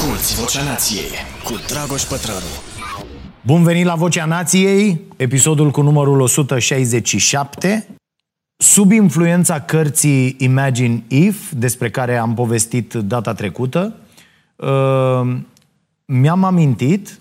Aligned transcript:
Asculți 0.00 0.40
Vocea 0.40 0.62
Nației 0.62 1.10
cu 1.44 1.52
Dragoș 1.66 2.02
Pătrălu. 2.02 2.52
Bun 3.40 3.62
venit 3.62 3.84
la 3.84 3.94
Vocea 3.94 4.24
Nației, 4.24 5.00
episodul 5.16 5.70
cu 5.70 5.82
numărul 5.82 6.20
167. 6.20 7.88
Sub 8.56 8.90
influența 8.90 9.60
cărții 9.60 10.36
Imagine 10.38 11.02
If, 11.08 11.52
despre 11.52 11.90
care 11.90 12.16
am 12.16 12.34
povestit 12.34 12.94
data 12.94 13.34
trecută, 13.34 13.94
uh, 14.56 15.36
mi-am 16.04 16.44
amintit 16.44 17.20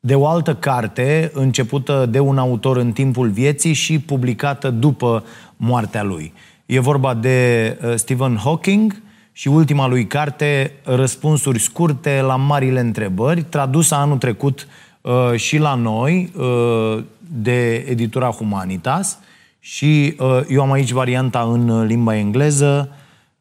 de 0.00 0.14
o 0.14 0.26
altă 0.26 0.54
carte 0.54 1.30
începută 1.34 2.06
de 2.10 2.18
un 2.18 2.38
autor 2.38 2.76
în 2.76 2.92
timpul 2.92 3.28
vieții 3.28 3.72
și 3.72 3.98
publicată 3.98 4.70
după 4.70 5.24
moartea 5.56 6.02
lui. 6.02 6.32
E 6.66 6.80
vorba 6.80 7.14
de 7.14 7.78
uh, 7.84 7.94
Stephen 7.94 8.36
Hawking 8.36 9.02
și 9.32 9.48
ultima 9.48 9.86
lui 9.86 10.06
carte, 10.06 10.72
Răspunsuri 10.82 11.58
scurte 11.58 12.20
la 12.20 12.36
marile 12.36 12.80
întrebări, 12.80 13.42
tradusă 13.42 13.94
anul 13.94 14.18
trecut 14.18 14.66
uh, 15.00 15.34
și 15.36 15.58
la 15.58 15.74
noi 15.74 16.32
uh, 16.36 17.04
de 17.20 17.74
editura 17.74 18.30
Humanitas 18.30 19.18
și 19.58 20.16
uh, 20.18 20.40
eu 20.48 20.62
am 20.62 20.72
aici 20.72 20.90
varianta 20.90 21.40
în 21.40 21.86
limba 21.86 22.16
engleză, 22.16 22.92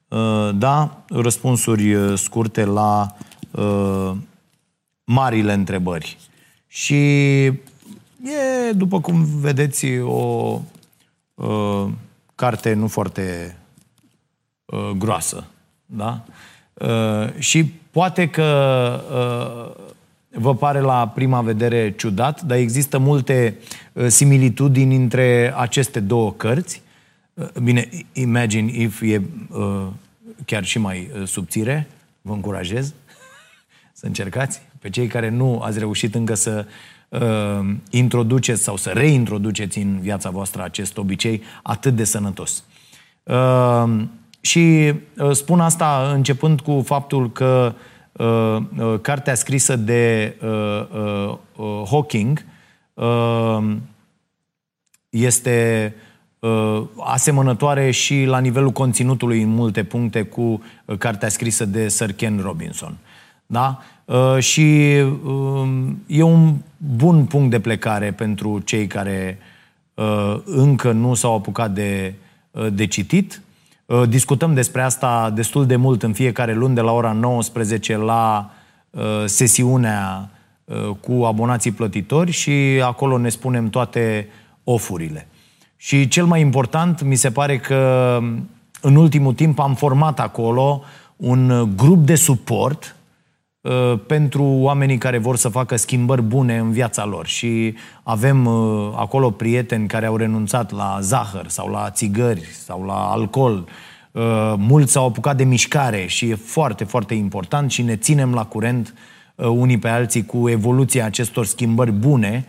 uh, 0.08 0.50
da, 0.56 1.04
răspunsuri 1.08 1.94
uh, 1.94 2.18
scurte 2.18 2.66
la 2.66 3.16
uh, 3.52 4.12
marile 5.04 5.54
întrebări. 5.54 6.18
Și 6.68 6.96
e, 7.46 8.72
după 8.76 9.02
cum 9.02 9.26
vedeți, 9.26 10.00
o 10.00 10.60
uh, 11.34 11.88
carte 12.36 12.74
nu 12.74 12.88
foarte 12.88 13.58
uh, 14.66 14.90
groasă. 14.98 15.46
Da? 15.94 16.24
Uh, 16.74 17.34
și 17.38 17.66
poate 17.92 18.30
că 18.30 18.46
uh, 19.12 19.84
vă 20.40 20.56
pare 20.56 20.80
la 20.80 21.08
prima 21.08 21.42
vedere 21.42 21.92
ciudat, 21.92 22.42
dar 22.42 22.58
există 22.58 22.98
multe 22.98 23.58
uh, 23.94 24.08
similitudini 24.08 24.96
între 24.96 25.54
aceste 25.58 26.00
două 26.00 26.32
cărți. 26.32 26.82
Uh, 27.34 27.48
bine, 27.64 27.90
Imagine 28.14 28.72
If 28.72 29.02
e 29.02 29.22
uh, 29.50 29.88
chiar 30.46 30.64
și 30.64 30.80
mai 30.80 31.10
uh, 31.20 31.28
subțire, 31.28 31.88
vă 32.22 32.34
încurajez 32.34 32.94
să 33.94 34.06
încercați. 34.06 34.62
Pe 34.80 34.90
cei 34.90 35.08
care 35.08 35.30
nu 35.30 35.60
ați 35.60 35.80
reușit 35.80 36.16
încă 36.16 36.34
să 36.34 36.66
uh, 37.10 37.74
introduceți 37.90 38.64
sau 38.64 38.78
să 38.78 38.90
reintroduceți 38.90 39.78
în 39.80 40.00
viața 40.00 40.30
voastră 40.30 40.64
acest 40.64 40.98
obicei 40.98 41.42
atât 41.64 41.96
de 41.96 42.04
sănătos. 42.04 42.64
Uh, 43.24 44.04
și 44.42 44.94
uh, 45.18 45.32
spun 45.32 45.60
asta 45.60 46.12
începând 46.14 46.62
cu 46.62 46.82
faptul 46.86 47.32
că 47.32 47.74
uh, 48.12 48.58
uh, 48.78 49.00
cartea 49.02 49.36
scrisă 49.36 49.76
de 49.76 50.36
uh, 50.42 50.50
uh, 50.50 51.38
uh, 51.56 51.88
Hawking 51.90 52.46
uh, 52.94 53.76
este 55.10 55.94
uh, 56.40 56.84
asemănătoare 56.98 57.92
și 57.92 58.24
la 58.24 58.40
nivelul 58.40 58.72
conținutului 58.72 59.42
în 59.42 59.50
multe 59.50 59.84
puncte 59.84 60.22
cu 60.22 60.42
uh, 60.86 60.98
cartea 60.98 61.30
scrisă 61.30 61.66
de 61.66 61.88
Sir 61.88 62.14
Ken 62.14 62.40
Robinson. 62.42 62.98
Da? 63.46 63.80
Uh, 64.06 64.38
și 64.40 64.96
uh, 65.24 65.70
e 66.08 66.22
un 66.22 66.56
bun 66.78 67.26
punct 67.26 67.50
de 67.50 67.60
plecare 67.60 68.12
pentru 68.12 68.60
cei 68.60 68.88
care 68.88 69.38
uh, 69.94 70.40
încă 70.46 70.92
nu 70.92 71.14
s-au 71.14 71.36
apucat 71.36 71.72
de, 71.72 72.14
uh, 72.52 72.68
de 72.74 72.86
citit 72.86 73.42
Uh, 73.42 73.51
discutăm 74.08 74.54
despre 74.54 74.82
asta 74.82 75.32
destul 75.36 75.66
de 75.66 75.76
mult 75.76 76.04
în 76.04 76.14
fiecare 76.14 76.54
luni 76.54 76.76
de 76.76 76.82
la 76.82 76.92
ora 76.92 77.12
19 77.12 77.98
la 77.98 78.52
uh, 78.90 79.02
sesiunea 79.26 80.30
uh, 80.66 80.96
cu 81.00 81.24
abonații 81.24 81.72
plătitori 81.72 82.32
și 82.32 82.52
acolo 82.84 83.18
ne 83.18 83.30
spunem 83.30 83.70
toate 83.70 84.28
ofurile. 84.64 85.28
Și 85.78 86.08
cel 86.08 86.26
mai 86.26 86.42
important, 86.42 87.02
mi 87.02 87.16
se 87.16 87.32
pare 87.32 87.58
că 87.60 88.20
în 88.82 88.96
ultimul 88.96 89.34
timp 89.34 89.60
am 89.60 89.76
format 89.76 90.20
acolo 90.20 90.82
un 91.16 91.70
grup 91.76 92.06
de 92.06 92.16
suport 92.16 92.96
pentru 94.08 94.44
oamenii 94.44 94.98
care 94.98 95.18
vor 95.18 95.36
să 95.36 95.50
facă 95.50 95.76
schimbări 95.76 96.22
bune 96.22 96.58
în 96.58 96.72
viața 96.72 97.06
lor. 97.06 97.26
Și 97.26 97.76
avem 98.04 98.48
acolo 98.96 99.32
prieteni 99.32 99.88
care 99.88 100.06
au 100.06 100.16
renunțat 100.16 100.72
la 100.72 100.98
zahăr 101.02 101.48
sau 101.48 101.70
la 101.70 101.90
țigări 101.90 102.42
sau 102.42 102.84
la 102.84 103.12
alcool. 103.12 103.68
Mulți 104.58 104.92
s-au 104.92 105.06
apucat 105.06 105.38
de 105.38 105.44
mișcare 105.44 106.06
și 106.06 106.30
e 106.30 106.36
foarte, 106.36 106.84
foarte 106.84 107.14
important 107.14 107.72
și 107.72 107.82
ne 107.82 107.96
ținem 107.96 108.34
la 108.34 108.46
curent 108.46 108.94
unii 109.36 109.78
pe 109.78 109.88
alții 109.88 110.26
cu 110.26 110.50
evoluția 110.50 111.06
acestor 111.06 111.46
schimbări 111.46 111.92
bune 111.92 112.46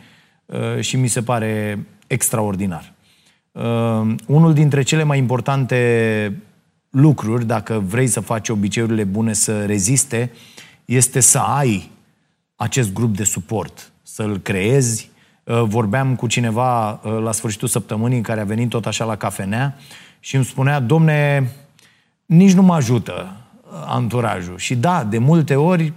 și 0.80 0.96
mi 0.96 1.08
se 1.08 1.22
pare 1.22 1.86
extraordinar. 2.06 2.92
Unul 4.26 4.52
dintre 4.52 4.82
cele 4.82 5.02
mai 5.02 5.18
importante 5.18 6.42
lucruri, 6.90 7.46
dacă 7.46 7.82
vrei 7.86 8.06
să 8.06 8.20
faci 8.20 8.48
obiceiurile 8.48 9.04
bune 9.04 9.32
să 9.32 9.64
reziste, 9.64 10.30
este 10.94 11.20
să 11.20 11.38
ai 11.38 11.90
acest 12.56 12.92
grup 12.92 13.16
de 13.16 13.24
suport, 13.24 13.92
să-l 14.02 14.38
creezi. 14.38 15.10
Uh, 15.44 15.62
vorbeam 15.62 16.16
cu 16.16 16.26
cineva 16.26 16.90
uh, 16.90 17.18
la 17.22 17.32
sfârșitul 17.32 17.68
săptămânii 17.68 18.20
care 18.20 18.40
a 18.40 18.44
venit 18.44 18.68
tot 18.68 18.86
așa 18.86 19.04
la 19.04 19.16
cafenea 19.16 19.76
și 20.20 20.36
îmi 20.36 20.44
spunea, 20.44 20.80
domne, 20.80 21.50
nici 22.26 22.52
nu 22.52 22.62
mă 22.62 22.74
ajută 22.74 23.36
anturajul. 23.86 24.56
Și 24.56 24.76
da, 24.76 25.04
de 25.04 25.18
multe 25.18 25.54
ori 25.54 25.92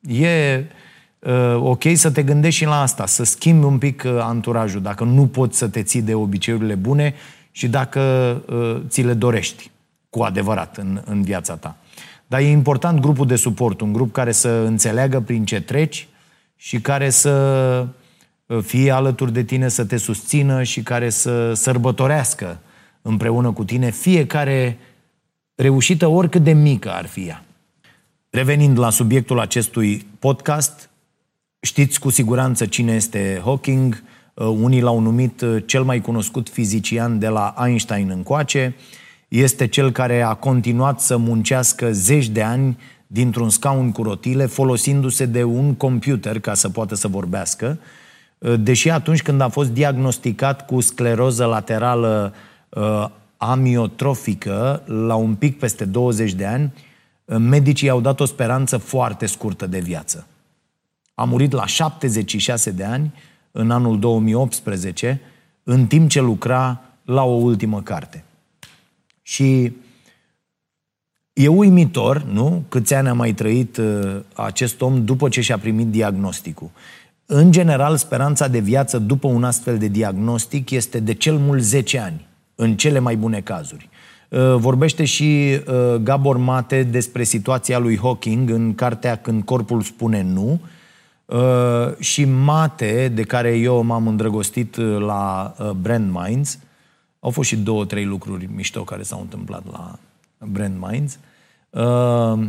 e 0.00 0.64
uh, 1.18 1.54
ok 1.54 1.82
să 1.94 2.10
te 2.10 2.22
gândești 2.22 2.58
și 2.60 2.66
la 2.66 2.80
asta, 2.80 3.06
să 3.06 3.24
schimbi 3.24 3.64
un 3.64 3.78
pic 3.78 4.02
uh, 4.06 4.18
anturajul, 4.20 4.82
dacă 4.82 5.04
nu 5.04 5.26
poți 5.26 5.58
să 5.58 5.68
te 5.68 5.82
ții 5.82 6.02
de 6.02 6.14
obiceiurile 6.14 6.74
bune 6.74 7.14
și 7.50 7.68
dacă 7.68 8.00
uh, 8.46 8.82
ți 8.88 9.02
le 9.02 9.14
dorești 9.14 9.70
cu 10.10 10.22
adevărat 10.22 10.76
în, 10.76 11.02
în 11.04 11.22
viața 11.22 11.54
ta. 11.54 11.76
Dar 12.28 12.40
e 12.40 12.50
important 12.50 13.00
grupul 13.00 13.26
de 13.26 13.36
suport, 13.36 13.80
un 13.80 13.92
grup 13.92 14.12
care 14.12 14.32
să 14.32 14.48
înțeleagă 14.48 15.20
prin 15.20 15.44
ce 15.44 15.60
treci 15.60 16.08
și 16.56 16.80
care 16.80 17.10
să 17.10 17.86
uh, 18.46 18.58
fie 18.62 18.90
alături 18.90 19.32
de 19.32 19.42
tine, 19.42 19.68
să 19.68 19.84
te 19.84 19.96
susțină 19.96 20.62
și 20.62 20.82
care 20.82 21.10
să 21.10 21.52
sărbătorească 21.52 22.58
împreună 23.02 23.52
cu 23.52 23.64
tine 23.64 23.90
fiecare 23.90 24.78
reușită, 25.54 26.06
oricât 26.06 26.42
de 26.42 26.52
mică 26.52 26.92
ar 26.92 27.06
fi 27.06 27.20
ea. 27.20 27.44
Revenind 28.30 28.78
la 28.78 28.90
subiectul 28.90 29.40
acestui 29.40 30.06
podcast, 30.18 30.90
știți 31.60 32.00
cu 32.00 32.10
siguranță 32.10 32.66
cine 32.66 32.92
este 32.92 33.40
Hawking, 33.44 34.02
uh, 34.34 34.46
unii 34.46 34.80
l-au 34.80 35.00
numit 35.00 35.40
uh, 35.40 35.62
cel 35.66 35.82
mai 35.82 36.00
cunoscut 36.00 36.48
fizician 36.48 37.18
de 37.18 37.28
la 37.28 37.54
Einstein 37.66 38.10
încoace, 38.10 38.74
este 39.28 39.66
cel 39.66 39.90
care 39.90 40.22
a 40.22 40.34
continuat 40.34 41.00
să 41.00 41.16
muncească 41.16 41.92
zeci 41.92 42.28
de 42.28 42.42
ani 42.42 42.78
dintr-un 43.06 43.50
scaun 43.50 43.92
cu 43.92 44.02
rotile, 44.02 44.46
folosindu-se 44.46 45.26
de 45.26 45.44
un 45.44 45.74
computer 45.74 46.40
ca 46.40 46.54
să 46.54 46.68
poată 46.68 46.94
să 46.94 47.08
vorbească, 47.08 47.78
deși 48.58 48.90
atunci 48.90 49.22
când 49.22 49.40
a 49.40 49.48
fost 49.48 49.70
diagnosticat 49.70 50.66
cu 50.66 50.80
scleroză 50.80 51.44
laterală 51.44 52.34
uh, 52.68 53.08
amiotrofică, 53.36 54.82
la 54.86 55.14
un 55.14 55.34
pic 55.34 55.58
peste 55.58 55.84
20 55.84 56.32
de 56.32 56.46
ani, 56.46 56.72
uh, 57.24 57.36
medicii 57.36 57.88
au 57.88 58.00
dat 58.00 58.20
o 58.20 58.24
speranță 58.24 58.76
foarte 58.76 59.26
scurtă 59.26 59.66
de 59.66 59.78
viață. 59.78 60.26
A 61.14 61.24
murit 61.24 61.52
la 61.52 61.66
76 61.66 62.70
de 62.70 62.84
ani, 62.84 63.12
în 63.50 63.70
anul 63.70 63.98
2018, 63.98 65.20
în 65.62 65.86
timp 65.86 66.08
ce 66.08 66.20
lucra 66.20 66.80
la 67.04 67.24
o 67.24 67.34
ultimă 67.34 67.82
carte. 67.82 68.24
Și 69.28 69.72
e 71.32 71.48
uimitor, 71.48 72.22
nu? 72.22 72.64
Câți 72.68 72.94
ani 72.94 73.08
a 73.08 73.12
mai 73.12 73.32
trăit 73.32 73.76
uh, 73.76 74.20
acest 74.34 74.80
om 74.80 75.04
după 75.04 75.28
ce 75.28 75.40
și-a 75.40 75.58
primit 75.58 75.86
diagnosticul. 75.86 76.70
În 77.26 77.52
general, 77.52 77.96
speranța 77.96 78.48
de 78.48 78.58
viață 78.58 78.98
după 78.98 79.26
un 79.26 79.44
astfel 79.44 79.78
de 79.78 79.88
diagnostic 79.88 80.70
este 80.70 81.00
de 81.00 81.14
cel 81.14 81.36
mult 81.36 81.62
10 81.62 81.98
ani, 81.98 82.26
în 82.54 82.76
cele 82.76 82.98
mai 82.98 83.16
bune 83.16 83.40
cazuri. 83.40 83.88
Uh, 84.28 84.54
vorbește 84.56 85.04
și 85.04 85.58
uh, 85.66 85.94
Gabor 85.94 86.36
Mate 86.36 86.82
despre 86.82 87.22
situația 87.22 87.78
lui 87.78 87.98
Hawking 87.98 88.50
în 88.50 88.74
cartea 88.74 89.16
Când 89.16 89.42
corpul 89.42 89.82
spune 89.82 90.22
nu, 90.22 90.60
Uh, 91.28 91.96
și 91.98 92.24
Mate, 92.24 93.12
de 93.14 93.22
care 93.22 93.56
eu 93.56 93.82
m-am 93.82 94.06
îndrăgostit 94.06 94.76
uh, 94.76 94.98
la 94.98 95.54
uh, 95.58 95.70
Brand 95.70 96.12
Minds, 96.12 96.58
au 97.20 97.30
fost 97.30 97.48
și 97.48 97.56
două, 97.56 97.84
trei 97.84 98.04
lucruri 98.04 98.48
mișto 98.54 98.84
care 98.84 99.02
s-au 99.02 99.20
întâmplat 99.20 99.62
la 99.70 99.98
Brand 100.38 100.86
Minds. 100.88 101.18
Uh, 101.70 102.48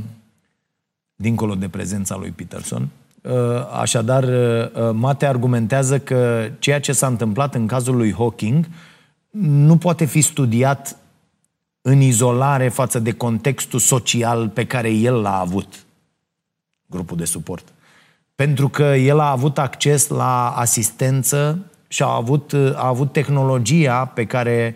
dincolo 1.16 1.56
de 1.56 1.70
prezența 1.70 2.16
lui 2.16 2.30
Peterson. 2.30 2.90
Uh, 3.22 3.32
așadar, 3.80 4.24
uh, 4.24 4.92
Mate 4.94 5.26
argumentează 5.26 6.00
că 6.00 6.50
ceea 6.60 6.80
ce 6.80 6.92
s-a 6.92 7.08
întâmplat 7.08 7.56
în 7.56 7.68
cazul 7.68 7.96
lui 7.96 8.14
Hawking 8.14 8.70
nu 9.32 9.78
poate 9.78 10.06
fi 10.06 10.22
studiat 10.22 10.98
în 11.82 12.02
izolare 12.02 12.70
față 12.70 13.00
de 13.00 13.12
contextul 13.12 13.80
social 13.80 14.50
pe 14.50 14.66
care 14.66 14.90
el 14.90 15.22
l-a 15.22 15.40
avut. 15.40 15.86
grupul 16.86 17.18
de 17.18 17.26
suport. 17.26 17.74
Pentru 18.36 18.70
că 18.70 18.84
el 18.84 19.20
a 19.20 19.32
avut 19.32 19.58
acces 19.58 20.08
la 20.08 20.50
asistență 20.50 21.66
și 21.92 22.04
a 22.04 22.16
avut, 22.16 22.54
a 22.76 22.88
avut 22.88 23.12
tehnologia 23.12 24.06
pe 24.06 24.26
care 24.26 24.76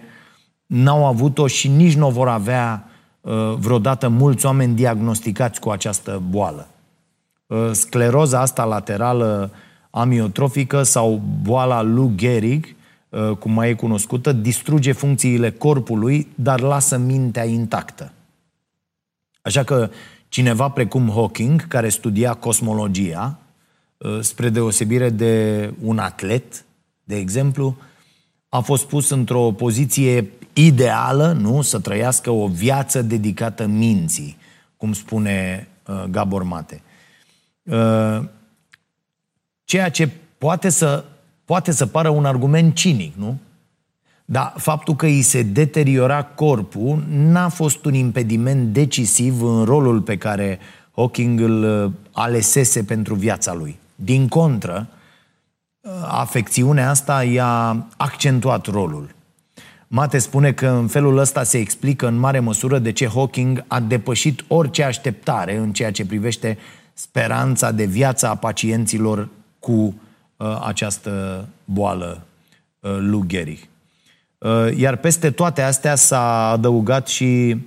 n-au 0.66 1.06
avut-o 1.06 1.48
și 1.48 1.68
nici 1.68 1.96
nu 1.96 2.08
o 2.08 2.12
vor 2.12 2.28
avea 2.28 2.90
uh, 3.22 3.54
vreodată 3.58 4.08
mulți 4.08 4.46
oameni 4.46 4.76
diagnosticați 4.76 5.60
cu 5.60 5.70
această 5.70 6.22
boală. 6.30 6.68
Uh, 7.48 7.70
scleroza 7.72 8.40
asta 8.40 8.64
laterală 8.64 9.52
amiotrofică 9.90 10.84
sau 10.84 11.22
boala 11.42 11.82
Lou 11.82 12.12
Gehrig, 12.16 12.76
uh, 13.10 13.38
cum 13.38 13.52
mai 13.52 13.70
e 13.70 13.74
cunoscută, 13.74 14.32
distruge 14.32 14.92
funcțiile 14.92 15.52
corpului, 15.52 16.28
dar 16.36 16.60
lasă 16.60 16.98
mintea 16.98 17.46
intactă. 17.46 18.12
Așa 19.42 19.64
că 19.64 19.90
cineva 20.28 20.70
precum 20.70 21.10
Hawking, 21.10 21.68
care 21.68 21.90
studia 21.90 22.34
cosmologia, 22.34 23.38
uh, 23.98 24.20
spre 24.20 24.50
deosebire 24.50 25.10
de 25.10 25.74
un 25.82 25.98
atlet, 25.98 26.66
de 27.04 27.16
exemplu, 27.16 27.78
a 28.50 28.60
fost 28.60 28.86
pus 28.86 29.10
într-o 29.10 29.52
poziție 29.52 30.30
ideală, 30.54 31.38
nu? 31.40 31.62
Să 31.62 31.80
trăiască 31.80 32.30
o 32.30 32.48
viață 32.48 33.02
dedicată 33.02 33.66
minții, 33.66 34.38
cum 34.78 34.94
spune 34.94 35.68
uh, 35.88 36.04
Gabor 36.10 36.44
Mate. 36.44 36.82
Uh, 37.64 38.24
ceea 39.64 39.90
ce 39.90 40.10
poate 40.38 40.70
să, 40.70 41.06
poate 41.46 41.72
să 41.72 41.86
pară 41.86 42.10
un 42.10 42.26
argument 42.26 42.76
cinic, 42.76 43.16
nu? 43.16 43.38
Dar 44.26 44.54
faptul 44.58 44.96
că 44.96 45.06
îi 45.06 45.22
se 45.22 45.44
deteriora 45.44 46.24
corpul 46.24 47.04
n-a 47.10 47.50
fost 47.50 47.86
un 47.86 47.94
impediment 47.94 48.74
decisiv 48.74 49.42
în 49.42 49.64
rolul 49.64 50.02
pe 50.02 50.18
care 50.18 50.60
Hawking 50.96 51.40
îl 51.40 51.86
uh, 51.86 51.92
alesese 52.12 52.84
pentru 52.84 53.16
viața 53.16 53.54
lui. 53.54 53.78
Din 53.96 54.28
contră, 54.28 54.88
uh, 54.90 55.02
afecțiunea 56.08 56.90
asta 56.90 57.24
i-a 57.24 57.86
accentuat 57.98 58.66
rolul. 58.66 59.10
Mate 59.88 60.18
spune 60.18 60.54
că 60.54 60.68
în 60.68 60.88
felul 60.88 61.18
ăsta 61.18 61.44
se 61.44 61.58
explică 61.58 62.08
în 62.08 62.16
mare 62.16 62.40
măsură 62.40 62.80
de 62.80 62.92
ce 62.92 63.08
Hawking 63.08 63.64
a 63.68 63.80
depășit 63.80 64.44
orice 64.48 64.84
așteptare 64.84 65.58
în 65.58 65.74
ceea 65.74 65.92
ce 65.92 66.06
privește 66.06 66.58
speranța 66.94 67.72
de 67.72 67.86
viață 67.86 68.28
a 68.28 68.36
pacienților 68.36 69.30
cu 69.60 69.72
uh, 69.72 70.62
această 70.66 71.46
boală 71.66 72.22
uh, 72.80 72.98
Lou 73.00 73.24
Gehrig. 73.28 73.60
Uh, 74.38 74.78
iar 74.78 74.96
peste 74.96 75.32
toate 75.32 75.62
astea 75.62 75.96
s-a 75.96 76.50
adăugat 76.50 77.08
și 77.08 77.58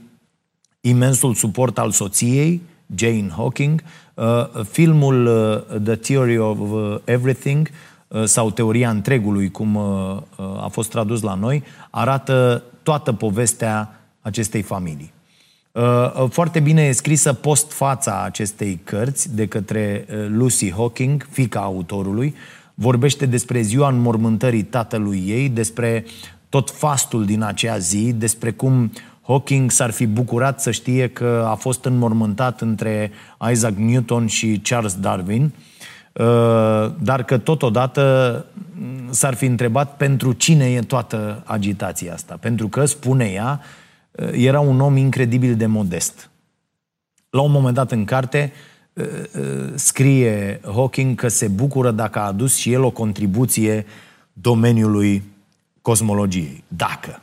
imensul 0.80 1.34
suport 1.34 1.78
al 1.78 1.90
soției, 1.90 2.62
Jane 2.94 3.28
Hawking, 3.36 3.82
uh, 4.14 4.64
filmul 4.64 5.26
uh, 5.26 5.80
The 5.82 5.94
Theory 5.94 6.38
of 6.38 6.58
uh, 6.58 6.98
Everything 7.04 7.68
uh, 7.70 7.94
sau 8.24 8.50
Teoria 8.50 8.90
întregului, 8.90 9.50
cum 9.50 9.74
uh, 9.74 10.16
uh, 10.36 10.62
a 10.64 10.68
fost 10.68 10.90
tradus 10.90 11.22
la 11.22 11.34
noi, 11.34 11.62
arată 11.90 12.62
toată 12.82 13.12
povestea 13.12 14.00
acestei 14.20 14.62
familii. 14.62 15.14
Uh, 15.72 15.82
uh, 15.82 16.30
foarte 16.30 16.60
bine 16.60 16.82
e 16.82 16.92
scrisă 16.92 17.32
post-fața 17.32 18.22
acestei 18.22 18.80
cărți 18.84 19.34
de 19.34 19.46
către 19.46 20.06
uh, 20.08 20.26
Lucy 20.28 20.72
Hawking, 20.72 21.26
fica 21.30 21.60
autorului. 21.60 22.34
Vorbește 22.74 23.26
despre 23.26 23.60
ziua 23.60 23.88
înmormântării 23.88 24.62
tatălui 24.62 25.22
ei, 25.26 25.48
despre 25.48 26.04
tot 26.48 26.70
fastul 26.70 27.24
din 27.24 27.42
acea 27.42 27.78
zi, 27.78 28.12
despre 28.12 28.50
cum 28.50 28.92
Hawking 29.26 29.70
s-ar 29.70 29.90
fi 29.90 30.06
bucurat 30.06 30.60
să 30.60 30.70
știe 30.70 31.08
că 31.08 31.46
a 31.48 31.54
fost 31.54 31.84
înmormântat 31.84 32.60
între 32.60 33.10
Isaac 33.50 33.74
Newton 33.74 34.26
și 34.26 34.60
Charles 34.62 34.94
Darwin, 34.94 35.52
dar 36.98 37.24
că 37.24 37.38
totodată 37.38 38.44
mm, 38.72 39.12
s-ar 39.12 39.34
fi 39.34 39.44
întrebat 39.44 39.96
pentru 39.96 40.32
cine 40.32 40.64
e 40.64 40.80
toată 40.80 41.42
agitația 41.44 42.12
asta. 42.12 42.36
Pentru 42.40 42.68
că, 42.68 42.84
spune 42.84 43.24
ea, 43.24 43.60
Uh, 44.16 44.28
era 44.32 44.60
un 44.60 44.80
om 44.80 44.96
incredibil 44.96 45.56
de 45.56 45.66
modest. 45.66 46.30
La 47.30 47.40
un 47.40 47.50
moment 47.50 47.74
dat 47.74 47.92
în 47.92 48.04
carte 48.04 48.52
uh, 48.92 49.04
uh, 49.38 49.72
scrie 49.74 50.60
Hawking 50.64 51.16
că 51.16 51.28
se 51.28 51.48
bucură 51.48 51.90
dacă 51.90 52.18
a 52.18 52.26
adus 52.26 52.56
și 52.56 52.72
el 52.72 52.82
o 52.82 52.90
contribuție 52.90 53.86
domeniului 54.32 55.22
cosmologiei. 55.82 56.64
Dacă. 56.68 57.20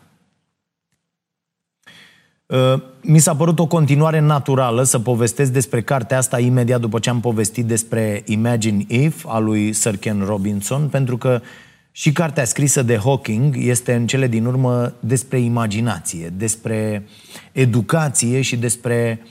Mi 3.01 3.19
s-a 3.19 3.35
părut 3.35 3.59
o 3.59 3.65
continuare 3.65 4.19
naturală 4.19 4.83
să 4.83 4.99
povestesc 4.99 5.51
despre 5.51 5.81
cartea 5.81 6.17
asta 6.17 6.39
imediat 6.39 6.79
după 6.79 6.99
ce 6.99 7.09
am 7.09 7.19
povestit 7.19 7.65
despre 7.65 8.23
Imagine 8.25 8.85
If 8.87 9.25
a 9.27 9.39
lui 9.39 9.73
Sir 9.73 9.97
Ken 9.97 10.23
Robinson, 10.25 10.87
pentru 10.87 11.17
că 11.17 11.41
uh, 11.41 11.47
și 11.95 12.11
cartea 12.11 12.45
scrisă 12.45 12.81
de 12.83 12.97
Hawking 12.97 13.55
este 13.57 13.93
în 13.93 14.07
cele 14.07 14.27
din 14.27 14.45
urmă 14.45 14.93
despre 14.99 15.39
imaginație, 15.39 16.29
despre 16.29 17.07
educație 17.51 18.41
și 18.41 18.57
despre 18.57 19.21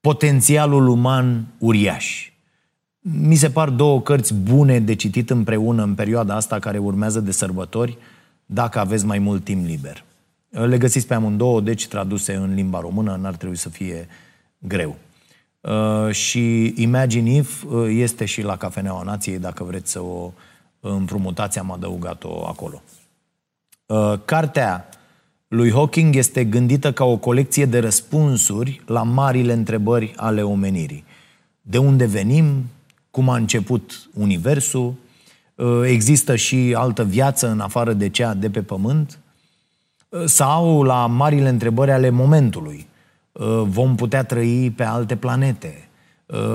potențialul 0.00 0.88
uman 0.88 1.46
uriaș. 1.58 2.30
Mi 3.00 3.34
se 3.34 3.50
par 3.50 3.68
două 3.68 4.00
cărți 4.00 4.34
bune 4.34 4.80
de 4.80 4.94
citit 4.94 5.30
împreună 5.30 5.82
în 5.82 5.94
perioada 5.94 6.34
asta 6.34 6.58
care 6.58 6.78
urmează 6.78 7.20
de 7.20 7.30
sărbători, 7.30 7.98
dacă 8.46 8.78
aveți 8.78 9.06
mai 9.06 9.18
mult 9.18 9.44
timp 9.44 9.66
liber. 9.66 10.04
Le 10.52 10.78
găsiți 10.78 11.06
pe 11.06 11.14
amândouă, 11.14 11.60
deci 11.60 11.86
traduse 11.88 12.34
în 12.34 12.54
limba 12.54 12.80
română, 12.80 13.18
n-ar 13.20 13.36
trebui 13.36 13.56
să 13.56 13.68
fie 13.68 14.08
greu. 14.58 14.96
Uh, 15.60 16.10
și 16.10 16.74
Imagine 16.76 17.30
If 17.30 17.62
uh, 17.62 17.86
este 17.88 18.24
și 18.24 18.42
la 18.42 18.56
Cafeneaua 18.56 19.02
Nației, 19.02 19.38
dacă 19.38 19.64
vreți 19.64 19.90
să 19.90 20.00
o 20.00 20.32
împrumutați, 20.80 21.58
am 21.58 21.70
adăugat-o 21.70 22.46
acolo. 22.46 22.82
Uh, 23.86 24.14
cartea 24.24 24.88
lui 25.48 25.70
Hawking 25.70 26.16
este 26.16 26.44
gândită 26.44 26.92
ca 26.92 27.04
o 27.04 27.16
colecție 27.16 27.64
de 27.64 27.78
răspunsuri 27.78 28.82
la 28.86 29.02
marile 29.02 29.52
întrebări 29.52 30.12
ale 30.16 30.42
omenirii. 30.42 31.04
De 31.60 31.78
unde 31.78 32.04
venim? 32.06 32.64
Cum 33.10 33.28
a 33.28 33.36
început 33.36 34.08
Universul? 34.14 34.94
Uh, 35.54 35.82
există 35.84 36.36
și 36.36 36.74
altă 36.76 37.04
viață 37.04 37.50
în 37.50 37.60
afară 37.60 37.92
de 37.92 38.08
cea 38.08 38.34
de 38.34 38.50
pe 38.50 38.62
Pământ? 38.62 39.18
Uh, 40.12 40.24
sau 40.24 40.82
la 40.82 41.06
marile 41.06 41.48
întrebări 41.48 41.90
ale 41.90 42.10
momentului. 42.10 42.90
Vom 43.62 43.94
putea 43.94 44.24
trăi 44.24 44.72
pe 44.76 44.84
alte 44.84 45.16
planete? 45.16 45.88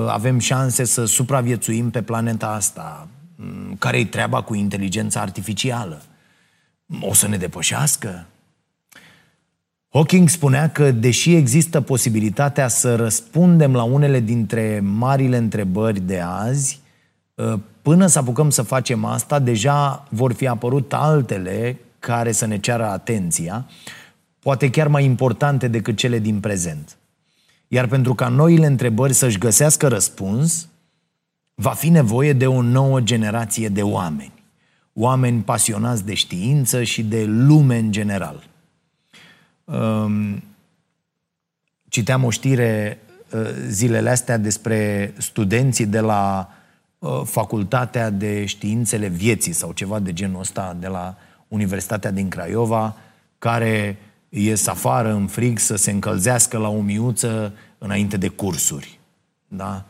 Avem 0.08 0.38
șanse 0.38 0.84
să 0.84 1.04
supraviețuim 1.04 1.90
pe 1.90 2.02
planeta 2.02 2.46
asta? 2.46 3.08
Mm, 3.36 3.74
care-i 3.78 4.04
treaba 4.04 4.42
cu 4.42 4.54
inteligența 4.54 5.20
artificială? 5.20 6.02
O 7.00 7.14
să 7.14 7.28
ne 7.28 7.36
depășească? 7.36 8.26
Hawking 9.88 10.28
spunea 10.28 10.70
că, 10.70 10.90
deși 10.90 11.34
există 11.34 11.80
posibilitatea 11.80 12.68
să 12.68 12.96
răspundem 12.96 13.74
la 13.74 13.82
unele 13.82 14.20
dintre 14.20 14.80
marile 14.84 15.36
întrebări 15.36 16.00
de 16.00 16.20
azi, 16.20 16.80
ă, 17.38 17.60
până 17.82 18.06
să 18.06 18.18
apucăm 18.18 18.50
să 18.50 18.62
facem 18.62 19.04
asta, 19.04 19.38
deja 19.38 20.06
vor 20.10 20.32
fi 20.32 20.46
apărut 20.46 20.92
altele 20.92 21.78
care 21.98 22.32
să 22.32 22.46
ne 22.46 22.58
ceară 22.58 22.84
atenția, 22.84 23.66
poate 24.38 24.70
chiar 24.70 24.88
mai 24.88 25.04
importante 25.04 25.68
decât 25.68 25.96
cele 25.96 26.18
din 26.18 26.40
prezent. 26.40 26.96
Iar 27.68 27.86
pentru 27.86 28.14
ca 28.14 28.28
noile 28.28 28.66
întrebări 28.66 29.12
să-și 29.12 29.38
găsească 29.38 29.88
răspuns, 29.88 30.68
va 31.54 31.70
fi 31.70 31.88
nevoie 31.88 32.32
de 32.32 32.46
o 32.46 32.62
nouă 32.62 33.00
generație 33.00 33.68
de 33.68 33.82
oameni. 33.82 34.32
Oameni 34.92 35.42
pasionați 35.42 36.04
de 36.04 36.14
știință 36.14 36.82
și 36.82 37.02
de 37.02 37.24
lume 37.24 37.78
în 37.78 37.92
general. 37.92 38.48
Um, 39.64 40.42
citeam 41.88 42.24
o 42.24 42.30
știre 42.30 42.98
uh, 43.32 43.40
zilele 43.66 44.10
astea 44.10 44.36
despre 44.36 45.12
studenții 45.18 45.86
de 45.86 46.00
la 46.00 46.52
uh, 46.98 47.20
Facultatea 47.24 48.10
de 48.10 48.44
Științele 48.44 49.08
Vieții 49.08 49.52
sau 49.52 49.72
ceva 49.72 49.98
de 49.98 50.12
genul 50.12 50.40
ăsta 50.40 50.76
de 50.80 50.86
la 50.86 51.16
Universitatea 51.48 52.10
din 52.10 52.28
Craiova, 52.28 52.96
care 53.38 53.98
ies 54.28 54.66
afară 54.66 55.12
în 55.12 55.26
frig 55.26 55.58
să 55.58 55.76
se 55.76 55.90
încălzească 55.90 56.58
la 56.58 56.68
o 56.68 56.80
miuță 56.80 57.52
înainte 57.78 58.16
de 58.16 58.28
cursuri. 58.28 58.98
Da? 59.48 59.84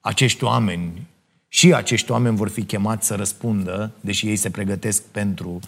Acești 0.00 0.44
oameni 0.44 1.06
și 1.48 1.74
acești 1.74 2.10
oameni 2.10 2.36
vor 2.36 2.48
fi 2.48 2.64
chemați 2.64 3.06
să 3.06 3.14
răspundă, 3.14 3.92
deși 4.00 4.28
ei 4.28 4.36
se 4.36 4.50
pregătesc 4.50 5.02
pentru 5.02 5.58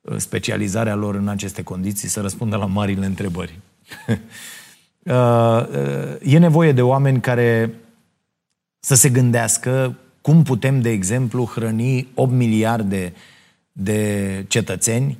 uh, 0.00 0.16
specializarea 0.16 0.94
lor 0.94 1.14
în 1.14 1.28
aceste 1.28 1.62
condiții, 1.62 2.08
să 2.08 2.20
răspundă 2.20 2.56
la 2.56 2.66
marile 2.66 3.06
întrebări. 3.06 3.58
Uh, 5.04 5.12
uh, 5.12 6.32
e 6.32 6.38
nevoie 6.38 6.72
de 6.72 6.82
oameni 6.82 7.20
care 7.20 7.74
să 8.80 8.94
se 8.94 9.08
gândească 9.08 9.96
cum 10.20 10.42
putem, 10.42 10.80
de 10.80 10.90
exemplu, 10.90 11.44
hrăni 11.44 12.08
8 12.14 12.32
miliarde 12.32 13.12
de 13.76 14.44
cetățeni 14.48 15.18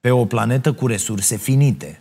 pe 0.00 0.10
o 0.10 0.24
planetă 0.24 0.72
cu 0.72 0.86
resurse 0.86 1.36
finite. 1.36 2.00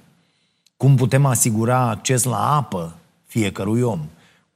Cum 0.77 0.95
putem 0.95 1.25
asigura 1.25 1.77
acces 1.77 2.23
la 2.23 2.55
apă 2.55 2.95
fiecărui 3.25 3.81
om 3.81 4.09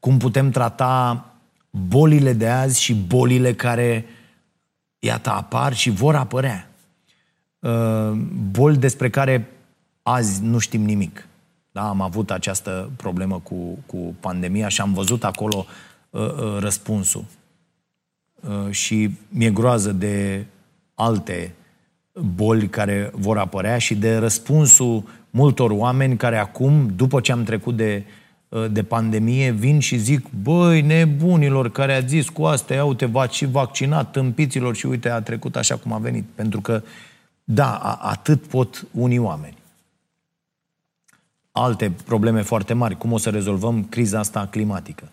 cum 0.05 0.17
putem 0.17 0.49
trata 0.49 1.25
bolile 1.69 2.33
de 2.33 2.47
azi 2.47 2.81
și 2.81 2.93
bolile 2.93 3.53
care, 3.53 4.05
iată, 4.99 5.29
apar 5.29 5.73
și 5.73 5.89
vor 5.89 6.15
apărea. 6.15 6.69
Uh, 7.59 8.11
boli 8.51 8.77
despre 8.77 9.09
care 9.09 9.51
azi 10.01 10.43
nu 10.43 10.57
știm 10.57 10.81
nimic. 10.81 11.27
Da, 11.71 11.89
am 11.89 12.01
avut 12.01 12.31
această 12.31 12.89
problemă 12.95 13.39
cu, 13.39 13.77
cu 13.85 14.15
pandemia 14.19 14.67
și 14.67 14.81
am 14.81 14.93
văzut 14.93 15.23
acolo 15.23 15.65
uh, 16.09 16.21
uh, 16.21 16.57
răspunsul. 16.59 17.25
Uh, 18.35 18.71
și 18.71 19.11
mi-e 19.29 19.51
groază 19.51 19.91
de 19.91 20.45
alte 20.95 21.53
boli 22.35 22.67
care 22.67 23.11
vor 23.13 23.37
apărea 23.37 23.77
și 23.77 23.95
de 23.95 24.17
răspunsul 24.17 25.03
multor 25.29 25.71
oameni 25.71 26.17
care 26.17 26.37
acum, 26.37 26.91
după 26.95 27.19
ce 27.19 27.31
am 27.31 27.43
trecut 27.43 27.75
de, 27.75 28.05
uh, 28.49 28.65
de 28.71 28.83
pandemie, 28.83 29.51
vin 29.51 29.79
și 29.79 29.97
zic, 29.97 30.27
băi, 30.43 30.81
nebunilor 30.81 31.71
care 31.71 31.93
a 31.93 31.99
zis 31.99 32.29
cu 32.29 32.43
astea, 32.43 32.75
iau 32.75 32.93
te 32.93 33.05
v 33.05 33.29
și 33.29 33.45
vaccinat, 33.45 34.11
tâmpiților 34.11 34.75
și 34.75 34.85
uite, 34.85 35.09
a 35.09 35.21
trecut 35.21 35.55
așa 35.55 35.75
cum 35.75 35.91
a 35.93 35.97
venit. 35.97 36.25
Pentru 36.35 36.61
că, 36.61 36.83
da, 37.43 37.77
atât 38.01 38.45
pot 38.45 38.87
unii 38.91 39.17
oameni. 39.17 39.57
Alte 41.51 41.91
probleme 42.05 42.41
foarte 42.41 42.73
mari, 42.73 42.97
cum 42.97 43.11
o 43.11 43.17
să 43.17 43.29
rezolvăm 43.29 43.83
criza 43.83 44.19
asta 44.19 44.47
climatică. 44.47 45.11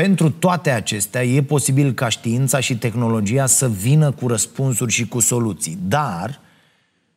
Uh, 0.00 0.06
pentru 0.06 0.30
toate 0.30 0.70
acestea 0.70 1.24
e 1.24 1.42
posibil 1.42 1.92
ca 1.92 2.08
știința 2.08 2.60
și 2.60 2.76
tehnologia 2.76 3.46
să 3.46 3.68
vină 3.68 4.10
cu 4.10 4.28
răspunsuri 4.28 4.92
și 4.92 5.06
cu 5.06 5.20
soluții. 5.20 5.78
Dar, 5.82 6.40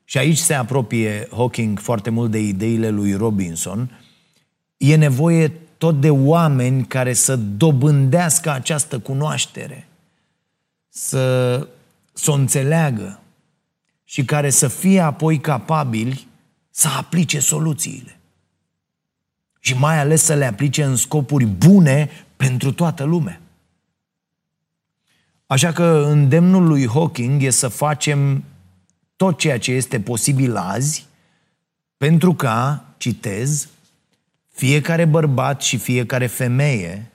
și 0.04 0.18
aici 0.18 0.38
se 0.38 0.54
apropie 0.54 1.28
Hawking 1.32 1.80
foarte 1.80 2.10
mult 2.10 2.32
de 2.32 2.40
ideile 2.40 2.90
lui 2.90 3.14
Robinson, 3.14 4.00
e 4.78 4.96
nevoie 4.96 5.52
tot 5.78 6.02
de 6.02 6.10
oameni 6.10 6.86
care 6.86 7.14
să 7.14 7.36
dobândească 7.36 8.52
această 8.52 9.00
cunoaștere, 9.00 9.88
să, 10.90 11.56
să 12.14 12.32
o 12.32 12.34
înțeleagă 12.34 13.20
și 14.04 14.26
care 14.26 14.50
să 14.50 14.68
fie 14.68 15.00
apoi 15.00 15.40
capabili 15.40 16.28
să 16.70 16.88
aplice 16.98 17.40
soluțiile. 17.40 18.18
Și 19.60 19.78
mai 19.78 20.00
ales 20.00 20.24
să 20.24 20.34
le 20.34 20.46
aplice 20.46 20.84
în 20.84 20.96
scopuri 20.96 21.46
bune 21.46 22.10
pentru 22.48 22.72
toată 22.72 23.04
lumea. 23.04 23.42
Așa 25.46 25.72
că 25.72 26.06
îndemnul 26.10 26.68
lui 26.68 26.88
Hawking 26.88 27.44
e 27.44 27.50
să 27.50 27.68
facem 27.68 28.44
tot 29.16 29.38
ceea 29.38 29.60
ce 29.60 29.72
este 29.72 30.00
posibil 30.00 30.56
azi 30.56 31.06
pentru 31.98 32.34
ca, 32.34 32.86
citez, 32.98 33.68
fiecare 34.50 35.06
bărbat 35.06 35.62
și 35.62 35.78
fiecare 35.78 36.28
femeie 36.28 37.12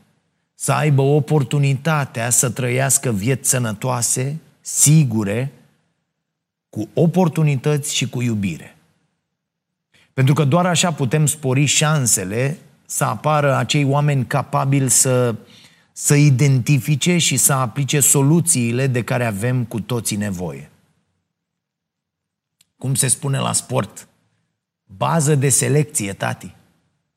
să 0.54 0.73
aibă 0.73 1.02
oportunitatea 1.02 2.30
să 2.30 2.50
trăiască 2.50 3.12
vieți 3.12 3.49
sănătoase, 3.49 4.38
sigure, 4.61 5.52
cu 6.70 6.88
oportunități 6.94 7.94
și 7.94 8.08
cu 8.08 8.23
iubire. 8.23 8.76
Pentru 10.12 10.35
că 10.35 10.44
doar 10.44 10.66
așa 10.66 10.92
putem 10.92 11.26
spori 11.26 11.64
șansele 11.64 12.58
să 12.90 13.04
apară 13.04 13.54
acei 13.54 13.85
oameni 13.85 14.26
capabili 14.26 14.90
să, 14.90 15.35
să 15.92 16.14
identifice 16.14 17.18
și 17.18 17.37
să 17.37 17.52
aplice 17.52 18.00
soluțiile 18.00 18.87
de 18.87 19.04
care 19.04 19.25
avem 19.25 19.64
cu 19.64 19.80
toții 19.80 20.16
nevoie. 20.16 20.71
Cum 22.78 22.95
se 22.95 23.09
spune 23.09 23.38
la 23.38 23.52
sport, 23.52 24.09
bază 24.85 25.35
de 25.35 25.49
selecție, 25.49 26.12
tati. 26.12 26.54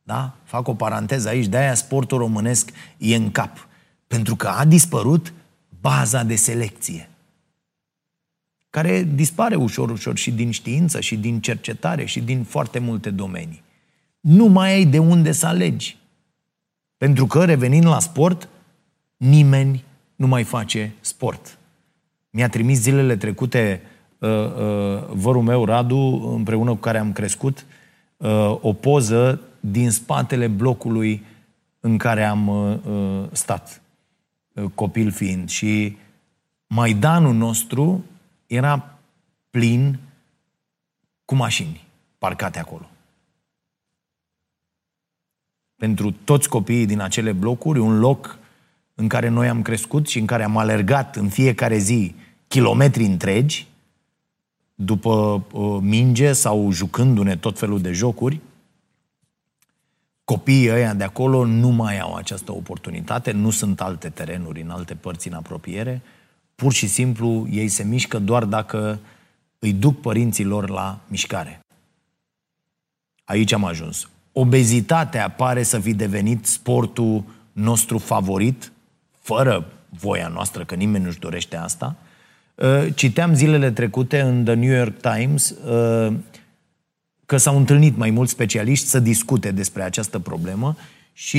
Da? 0.04 0.36
Fac 0.44 0.68
o 0.68 0.74
paranteză 0.74 1.28
aici, 1.28 1.48
de-aia 1.48 1.74
sportul 1.74 2.18
românesc 2.18 2.70
e 2.98 3.16
în 3.16 3.32
cap. 3.32 3.68
Pentru 4.08 4.36
că 4.36 4.48
a 4.48 4.66
dispărut 4.66 5.34
baza 5.80 6.24
de 6.24 6.36
selecție 6.36 7.10
care 8.70 9.04
dispare 9.04 9.56
ușor, 9.56 9.90
ușor 9.90 10.18
și 10.18 10.32
din 10.32 10.51
știință, 10.51 11.00
și 11.00 11.18
din 11.18 11.42
cercetare, 11.42 12.06
și 12.06 12.20
din 12.20 12.44
foarte 12.44 12.80
multe 12.80 13.10
domenii. 13.10 13.63
Nu 14.22 14.46
mai 14.46 14.74
ai 14.74 14.86
de 14.86 15.00
unde 15.00 15.32
să 15.32 15.46
alegi. 15.46 15.98
Pentru 16.98 17.25
că, 17.25 17.46
revenind 17.46 17.86
la 17.86 18.00
sport, 18.00 18.50
nimeni 19.18 19.84
nu 20.16 20.28
mai 20.28 20.44
face 20.44 20.94
sport. 21.00 21.58
Mi-a 22.30 22.50
trimis 22.50 22.80
zilele 22.80 23.16
trecute 23.16 23.82
uh, 24.20 24.30
uh, 24.30 25.04
vărul 25.10 25.42
meu, 25.42 25.66
Radu, 25.66 26.34
împreună 26.36 26.70
cu 26.70 26.78
care 26.78 26.98
am 26.98 27.12
crescut, 27.12 27.66
uh, 28.18 28.58
o 28.62 28.74
poză 28.74 29.42
din 29.60 29.92
spatele 29.92 30.48
blocului 30.48 31.24
în 31.80 31.98
care 31.98 32.24
am 32.24 32.48
uh, 32.48 32.78
uh 32.86 33.24
stat, 33.32 33.82
uh, 34.54 34.66
copil 34.75 35.12
fiind. 35.12 35.50
Și 35.50 35.98
Maidanul 36.68 37.34
nostru 37.34 38.04
era 38.48 39.00
plin 39.50 40.00
cu 41.25 41.36
mașini 41.36 41.88
parcate 42.18 42.60
acolo. 42.60 42.90
Pentru 45.82 46.12
toți 46.12 46.50
copiii 46.50 46.86
din 46.86 47.00
acele 47.00 47.32
blocuri, 47.32 47.80
un 47.80 48.00
loc 48.00 48.40
în 48.96 49.08
care 49.08 49.28
noi 49.28 49.50
am 49.50 49.62
crescut 49.62 50.08
și 50.08 50.20
în 50.20 50.26
care 50.26 50.44
am 50.44 50.58
alergat 50.58 51.16
în 51.16 51.30
fiecare 51.30 51.78
zi 51.78 52.16
kilometri 52.48 53.04
întregi, 53.04 53.68
după 54.76 55.44
uh, 55.52 55.78
minge 55.82 56.34
sau 56.34 56.72
jucându-ne 56.72 57.36
tot 57.36 57.60
felul 57.60 57.82
de 57.82 57.92
jocuri, 57.92 58.40
copiii 60.24 60.72
ăia 60.72 60.94
de 60.94 61.04
acolo 61.04 61.46
nu 61.46 61.70
mai 61.70 62.00
au 62.00 62.16
această 62.16 62.52
oportunitate, 62.52 63.32
nu 63.32 63.50
sunt 63.50 63.82
alte 63.82 64.10
terenuri 64.10 64.62
în 64.62 64.70
alte 64.70 64.96
părți 64.96 65.28
în 65.28 65.34
apropiere, 65.34 66.02
Pur 66.56 66.74
și 66.74 66.88
simplu 66.88 67.48
ei 67.50 67.68
se 67.68 67.84
mișcă 67.84 68.20
doar 68.20 68.46
dacă 68.46 69.00
îi 69.60 69.74
duc 69.74 70.02
părinții 70.02 70.44
lor 70.44 70.70
la 70.70 71.00
mișcare. 71.08 71.60
Aici 73.24 73.52
am 73.52 73.64
ajuns. 73.64 74.10
Obezitatea 74.34 75.30
pare 75.30 75.64
să 75.64 75.80
fi 75.80 75.94
devenit 75.94 76.46
sportul 76.46 77.24
nostru 77.52 77.98
favorit, 77.98 78.72
fără 79.22 79.66
voia 79.90 80.28
noastră, 80.28 80.64
că 80.64 80.76
nimeni 80.76 81.04
nu-și 81.04 81.20
dorește 81.20 81.58
asta. 81.58 81.96
Uh, 82.56 82.88
citeam 82.96 83.34
zilele 83.34 83.72
trecute 83.72 84.22
în 84.22 84.44
The 84.44 84.54
New 84.54 84.76
York 84.76 84.98
Times 85.00 85.50
uh, 85.50 86.14
că 87.26 87.38
s-au 87.38 87.58
întâlnit 87.58 87.98
mai 87.98 88.10
mulți 88.10 88.32
specialiști 88.32 88.86
să 88.86 89.00
discute 89.00 89.52
despre 89.52 89.84
această 89.84 90.20
problemă 90.20 90.76
și 91.14 91.38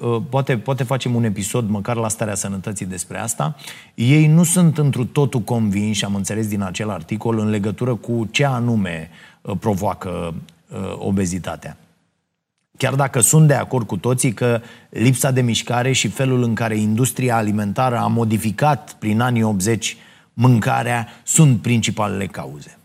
uh, 0.00 0.22
poate, 0.30 0.58
poate 0.58 0.82
facem 0.84 1.14
un 1.14 1.24
episod 1.24 1.68
măcar 1.68 1.96
la 1.96 2.08
starea 2.08 2.34
sănătății 2.34 2.86
despre 2.86 3.18
asta. 3.18 3.56
Ei 3.94 4.26
nu 4.26 4.44
sunt 4.44 4.78
întru 4.78 5.04
totul 5.04 5.40
convinși, 5.40 6.04
am 6.04 6.14
înțeles 6.14 6.48
din 6.48 6.62
acel 6.62 6.90
articol, 6.90 7.38
în 7.38 7.48
legătură 7.48 7.94
cu 7.94 8.28
ce 8.30 8.44
anume 8.44 9.10
uh, 9.40 9.56
provoacă 9.60 10.34
uh, 10.68 10.96
obezitatea. 10.98 11.76
Chiar 12.76 12.94
dacă 12.94 13.20
sunt 13.20 13.46
de 13.46 13.54
acord 13.54 13.86
cu 13.86 13.96
toții 13.96 14.32
că 14.32 14.60
lipsa 14.88 15.30
de 15.30 15.40
mișcare 15.40 15.92
și 15.92 16.08
felul 16.08 16.42
în 16.42 16.54
care 16.54 16.76
industria 16.78 17.36
alimentară 17.36 17.98
a 17.98 18.06
modificat 18.06 18.92
prin 18.98 19.20
anii 19.20 19.42
80 19.42 19.96
mâncarea 20.32 21.08
sunt 21.22 21.62
principalele 21.62 22.26
cauze. 22.26 22.78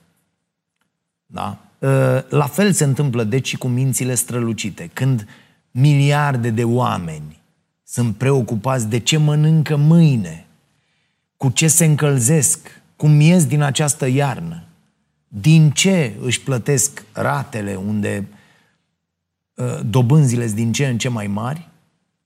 Da? 1.25 1.57
Uh, 1.79 1.89
la 2.29 2.45
fel 2.45 2.71
se 2.71 2.83
întâmplă 2.83 3.24
deci 3.24 3.48
și 3.48 3.57
cu 3.57 3.67
mințile 3.67 4.15
strălucite. 4.15 4.89
Când 4.93 5.27
miliarde 5.71 6.50
de 6.50 6.63
oameni 6.63 7.41
sunt 7.83 8.15
preocupați 8.15 8.88
de 8.88 9.00
ce 9.00 9.17
mănâncă 9.17 9.75
mâine, 9.75 10.45
cu 11.38 11.50
ce 11.50 11.67
se 11.67 11.86
încălzesc, 11.86 12.81
cum 12.95 13.19
ies 13.19 13.45
din 13.45 13.62
această 13.62 14.07
iarnă, 14.07 14.63
din 15.27 15.71
ce 15.71 16.13
își 16.21 16.41
plătesc 16.41 17.03
ratele 17.12 17.75
unde 17.75 18.27
uh, 18.29 18.39
dobânzile 19.85 20.45
sunt 20.45 20.57
din 20.57 20.71
ce 20.71 20.87
în 20.87 20.97
ce 20.97 21.09
mai 21.09 21.27
mari, 21.27 21.69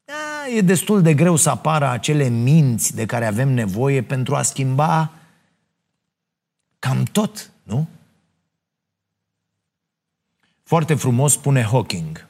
da, 0.06 0.48
e 0.56 0.62
destul 0.62 1.02
de 1.02 1.14
greu 1.14 1.36
să 1.36 1.50
apară 1.50 1.90
acele 1.90 2.28
minți 2.28 2.96
de 2.96 3.06
care 3.06 3.26
avem 3.26 3.50
nevoie 3.50 4.02
pentru 4.02 4.36
a 4.36 4.42
schimba 4.42 5.12
cam 6.80 7.04
tot, 7.04 7.52
nu? 7.64 7.88
Foarte 10.64 10.96
frumos 10.96 11.32
spune 11.32 11.62
Hawking. 11.62 12.28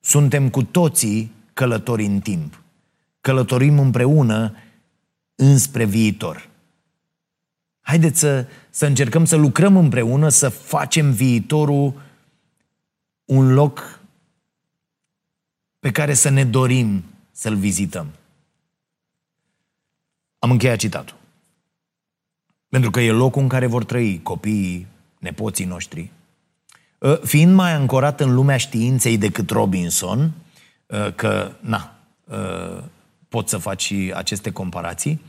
Suntem 0.00 0.50
cu 0.50 0.62
toții 0.62 1.32
călători 1.52 2.04
în 2.04 2.20
timp. 2.20 2.62
Călătorim 3.20 3.78
împreună 3.78 4.56
înspre 5.34 5.84
viitor. 5.84 6.48
Haideți 7.80 8.18
să, 8.18 8.46
să 8.70 8.86
încercăm 8.86 9.24
să 9.24 9.36
lucrăm 9.36 9.76
împreună, 9.76 10.28
să 10.28 10.48
facem 10.48 11.10
viitorul 11.10 11.92
un 13.24 13.52
loc 13.52 14.00
pe 15.82 15.90
care 15.90 16.14
să 16.14 16.28
ne 16.28 16.44
dorim 16.44 17.04
să-l 17.32 17.56
vizităm. 17.56 18.06
Am 20.38 20.50
încheiat 20.50 20.76
citatul. 20.76 21.16
Pentru 22.68 22.90
că 22.90 23.00
e 23.00 23.10
locul 23.10 23.42
în 23.42 23.48
care 23.48 23.66
vor 23.66 23.84
trăi 23.84 24.20
copiii, 24.22 24.86
nepoții 25.18 25.64
noștri, 25.64 26.10
Ă, 27.02 27.20
fiind 27.24 27.54
mai 27.54 27.72
ancorat 27.72 28.20
în 28.20 28.34
lumea 28.34 28.56
științei 28.56 29.18
decât 29.18 29.50
Robinson, 29.50 30.32
uh, 30.86 31.14
că, 31.14 31.52
na, 31.60 31.94
uh, 32.24 32.82
poți 33.28 33.50
să 33.50 33.58
faci 33.58 33.82
și 33.82 34.12
aceste 34.14 34.52
comparații. 34.52 35.20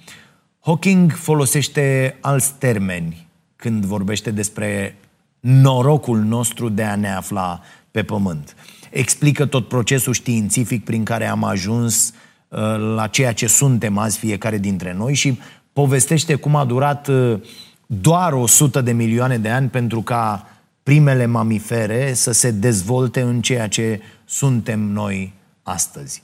Hawking 0.59 1.11
folosește 1.11 2.17
alți 2.21 2.53
termeni 2.53 3.27
când 3.55 3.85
vorbește 3.85 4.31
despre 4.31 4.97
norocul 5.39 6.19
nostru 6.19 6.69
de 6.69 6.83
a 6.83 6.95
ne 6.95 7.13
afla 7.13 7.61
pe 7.91 8.03
pământ. 8.03 8.55
Explică 8.93 9.45
tot 9.45 9.67
procesul 9.67 10.13
științific 10.13 10.83
prin 10.83 11.03
care 11.03 11.27
am 11.27 11.43
ajuns 11.43 12.13
uh, 12.47 12.59
la 12.95 13.07
ceea 13.07 13.33
ce 13.33 13.47
suntem 13.47 13.97
azi 13.97 14.17
fiecare 14.17 14.57
dintre 14.57 14.93
noi 14.93 15.13
și 15.13 15.39
povestește 15.73 16.35
cum 16.35 16.55
a 16.55 16.65
durat 16.65 17.07
uh, 17.07 17.39
doar 17.85 18.33
100 18.33 18.81
de 18.81 18.91
milioane 18.91 19.37
de 19.37 19.49
ani 19.49 19.69
pentru 19.69 20.01
ca 20.01 20.47
primele 20.83 21.25
mamifere 21.25 22.13
să 22.13 22.31
se 22.31 22.51
dezvolte 22.51 23.21
în 23.21 23.41
ceea 23.41 23.67
ce 23.67 24.01
suntem 24.25 24.79
noi 24.79 25.33
astăzi. 25.63 26.23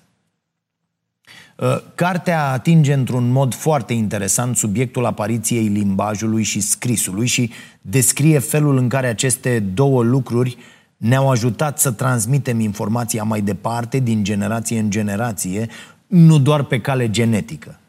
Uh, 1.55 1.81
cartea 1.95 2.51
atinge 2.51 2.93
într-un 2.93 3.31
mod 3.31 3.53
foarte 3.53 3.93
interesant 3.93 4.57
subiectul 4.57 5.05
apariției 5.05 5.67
limbajului 5.67 6.43
și 6.43 6.59
scrisului 6.59 7.27
și 7.27 7.51
descrie 7.81 8.39
felul 8.39 8.77
în 8.77 8.89
care 8.89 9.07
aceste 9.07 9.59
două 9.59 10.03
lucruri 10.03 10.57
ne-au 10.99 11.29
ajutat 11.29 11.79
să 11.79 11.91
transmitem 11.91 12.59
informația 12.59 13.23
mai 13.23 13.41
departe, 13.41 13.99
din 13.99 14.23
generație 14.23 14.79
în 14.79 14.89
generație, 14.89 15.69
nu 16.07 16.39
doar 16.39 16.63
pe 16.63 16.81
cale 16.81 17.09
genetică. 17.09 17.79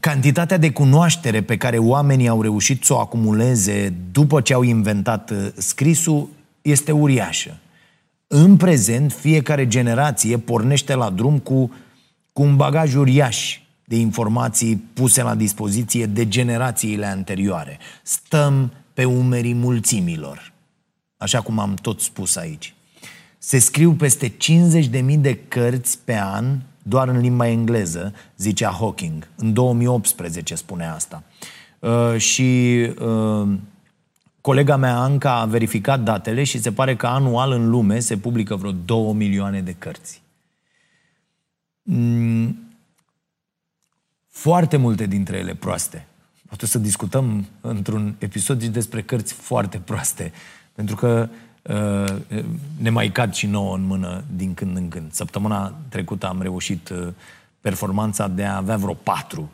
Cantitatea 0.00 0.56
de 0.56 0.70
cunoaștere 0.70 1.42
pe 1.42 1.56
care 1.56 1.78
oamenii 1.78 2.28
au 2.28 2.42
reușit 2.42 2.84
să 2.84 2.94
o 2.94 2.98
acumuleze 2.98 3.94
după 4.12 4.40
ce 4.40 4.54
au 4.54 4.62
inventat 4.62 5.30
uh, 5.30 5.48
scrisul 5.56 6.28
este 6.62 6.92
uriașă. 6.92 7.58
În 8.26 8.56
prezent, 8.56 9.12
fiecare 9.12 9.66
generație 9.66 10.38
pornește 10.38 10.94
la 10.94 11.10
drum 11.10 11.38
cu, 11.38 11.70
cu 12.32 12.42
un 12.42 12.56
bagaj 12.56 12.94
uriaș 12.94 13.60
de 13.84 13.96
informații 13.96 14.76
puse 14.76 15.22
la 15.22 15.34
dispoziție 15.34 16.06
de 16.06 16.28
generațiile 16.28 17.06
anterioare. 17.06 17.78
Stăm 18.02 18.72
pe 18.94 19.04
umerii 19.04 19.54
mulțimilor, 19.54 20.51
așa 21.22 21.40
cum 21.40 21.58
am 21.58 21.74
tot 21.74 22.00
spus 22.00 22.36
aici. 22.36 22.74
Se 23.38 23.58
scriu 23.58 23.92
peste 23.92 24.28
50.000 24.28 25.18
de 25.18 25.38
cărți 25.48 25.98
pe 26.04 26.18
an 26.18 26.60
doar 26.82 27.08
în 27.08 27.20
limba 27.20 27.46
engleză, 27.46 28.14
zicea 28.36 28.70
Hawking. 28.70 29.28
În 29.36 29.52
2018 29.52 30.54
spune 30.54 30.86
asta. 30.86 31.22
Uh, 31.78 32.16
și 32.16 32.80
uh, 33.00 33.48
Colega 34.42 34.76
mea, 34.76 34.96
Anca, 34.96 35.40
a 35.40 35.44
verificat 35.44 36.00
datele 36.00 36.44
și 36.44 36.60
se 36.60 36.72
pare 36.72 36.96
că 36.96 37.06
anual 37.06 37.52
în 37.52 37.70
lume 37.70 37.98
se 37.98 38.16
publică 38.16 38.56
vreo 38.56 38.72
2 38.72 39.12
milioane 39.12 39.60
de 39.60 39.72
cărți. 39.78 40.22
Mm, 41.82 42.58
foarte 44.28 44.76
multe 44.76 45.06
dintre 45.06 45.36
ele 45.36 45.54
proaste. 45.54 46.06
Poate 46.46 46.66
să 46.66 46.78
discutăm 46.78 47.46
într-un 47.60 48.14
episod 48.18 48.64
despre 48.64 49.02
cărți 49.02 49.32
foarte 49.32 49.78
proaste, 49.78 50.32
pentru 50.84 50.96
că 50.96 51.28
uh, 51.62 52.40
ne 52.76 52.90
mai 52.90 53.08
cad 53.08 53.32
și 53.32 53.46
nouă 53.46 53.74
în 53.74 53.82
mână 53.82 54.24
din 54.36 54.54
când 54.54 54.76
în 54.76 54.88
când. 54.88 55.12
Săptămâna 55.12 55.74
trecută 55.88 56.28
am 56.28 56.42
reușit 56.42 56.88
uh, 56.88 57.08
performanța 57.60 58.28
de 58.28 58.44
a 58.44 58.56
avea 58.56 58.76
vreo 58.76 58.94
patru 58.94 59.50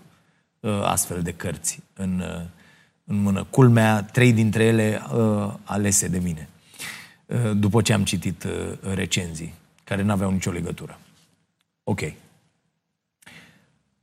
uh, 0.60 0.82
astfel 0.82 1.22
de 1.22 1.32
cărți 1.32 1.80
în 1.94 2.20
uh, 2.20 2.42
în 3.04 3.22
mână. 3.22 3.46
Culmea, 3.50 4.02
trei 4.02 4.32
dintre 4.32 4.64
ele 4.64 5.02
uh, 5.14 5.54
alese 5.64 6.08
de 6.08 6.18
mine. 6.18 6.48
Uh, 7.26 7.56
după 7.56 7.82
ce 7.82 7.92
am 7.92 8.04
citit 8.04 8.44
uh, 8.44 8.94
recenzii, 8.94 9.54
care 9.84 10.02
nu 10.02 10.12
aveau 10.12 10.30
nicio 10.30 10.50
legătură. 10.50 10.98
Ok. 11.84 12.00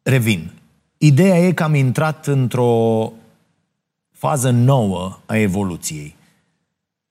Revin. 0.01 0.51
Ideea 0.97 1.37
e 1.37 1.51
că 1.51 1.63
am 1.63 1.75
intrat 1.75 2.27
într-o 2.27 3.11
fază 4.11 4.49
nouă 4.49 5.19
a 5.25 5.35
evoluției. 5.35 6.14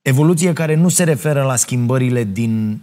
Evoluție 0.05 0.53
care 0.53 0.75
nu 0.75 0.89
se 0.89 1.05
referă 1.05 1.43
la 1.43 1.57
schimbările 1.57 2.25
din 2.25 2.81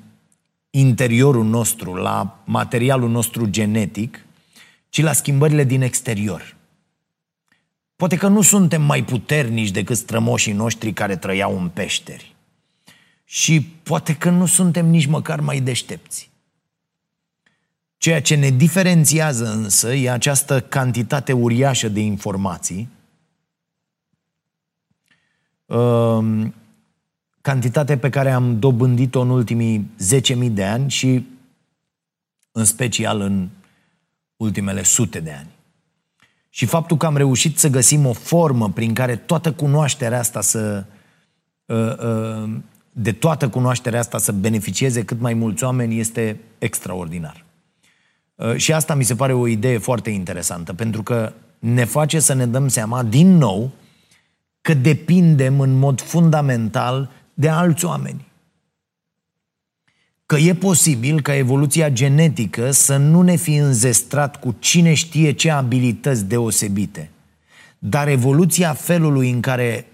interiorul 0.70 1.46
nostru, 1.46 1.94
la 1.94 2.42
materialul 2.46 3.10
nostru 3.10 3.46
genetic, 3.46 4.26
ci 4.90 5.02
la 5.02 5.14
schimbările 5.14 5.64
din 5.64 5.82
exterior. 5.82 6.56
Poate 7.96 8.16
că 8.16 8.28
nu 8.28 8.42
suntem 8.42 8.82
mai 8.82 9.04
puternici 9.04 9.72
decât 9.72 9.98
strămoșii 9.98 10.54
noștri 10.54 10.94
care 10.94 11.16
trăiau 11.16 11.60
în 11.60 11.70
peșteri. 11.70 12.36
Și 13.24 13.62
poate 13.62 14.16
că 14.16 14.30
nu 14.30 14.46
suntem 14.46 14.86
nici 14.86 15.06
măcar 15.06 15.40
mai 15.40 15.60
deștepți. 15.60 16.30
Ceea 17.98 18.22
ce 18.22 18.36
ne 18.36 18.50
diferențiază 18.50 19.46
însă 19.46 19.94
e 19.94 20.12
această 20.12 20.62
cantitate 20.62 21.32
uriașă 21.34 21.90
de 21.90 22.00
informații, 22.00 22.90
um, 25.66 26.54
cantitate 27.42 27.98
pe 27.98 28.10
care 28.10 28.32
am 28.32 28.60
dobândit-o 28.60 29.22
în 29.22 29.30
ultimii 29.30 29.92
10.000 30.22 30.52
de 30.52 30.64
ani 30.64 30.90
și 30.90 31.26
în 32.52 32.66
special 32.66 33.22
în 33.22 33.50
ultimele 34.36 34.84
sute 34.84 35.20
de 35.20 35.32
ani. 35.32 35.50
Și 36.50 36.66
faptul 36.66 36.98
că 36.98 37.06
am 37.06 37.18
reușit 37.18 37.58
să 37.60 37.68
găsim 37.68 38.06
o 38.06 38.14
formă 38.14 38.70
prin 38.70 38.94
care 38.94 39.16
toată 39.16 39.52
cunoașterea 39.52 40.20
asta 40.20 40.42
să 40.42 40.86
uh, 41.66 41.98
uh, 41.98 42.50
de 42.92 43.12
toată 43.12 43.50
cunoașterea 43.50 44.00
asta 44.00 44.18
să 44.18 44.32
beneficieze 44.32 45.04
cât 45.04 45.20
mai 45.20 45.34
mulți 45.34 45.64
oameni 45.64 46.00
este 46.00 46.40
extraordinar. 46.58 47.46
Uh, 48.36 48.56
și 48.56 48.74
asta 48.74 48.96
mi 48.96 49.04
se 49.04 49.16
pare 49.16 49.34
o 49.34 49.48
idee 49.48 49.78
foarte 49.78 50.10
interesantă, 50.10 50.74
pentru 50.74 51.04
că 51.04 51.34
ne 51.60 51.84
face 51.84 52.20
să 52.20 52.34
ne 52.34 52.46
dăm 52.46 52.68
seama 52.68 53.04
din 53.04 53.38
nou 53.38 53.72
că 54.62 54.74
depindem 54.74 55.60
în 55.60 55.80
mod 55.80 56.02
fundamental 56.02 57.10
de 57.42 57.50
alți 57.50 57.86
oameni 57.86 58.28
că 60.26 60.36
e 60.38 60.56
posibil 60.56 61.22
ca 61.22 61.36
evoluția 61.36 61.90
genetică 61.90 62.72
să 62.72 62.98
nu 62.98 63.22
ne 63.22 63.36
fi 63.36 63.56
înzestrat 63.56 64.40
cu 64.40 64.56
cine 64.60 64.94
știe 64.94 65.32
ce 65.32 65.50
abilități 65.50 66.26
deosebite. 66.26 67.10
Dar 67.80 68.08
evoluția 68.08 68.74
felului 68.74 69.32
în 69.32 69.42
care 69.42 69.86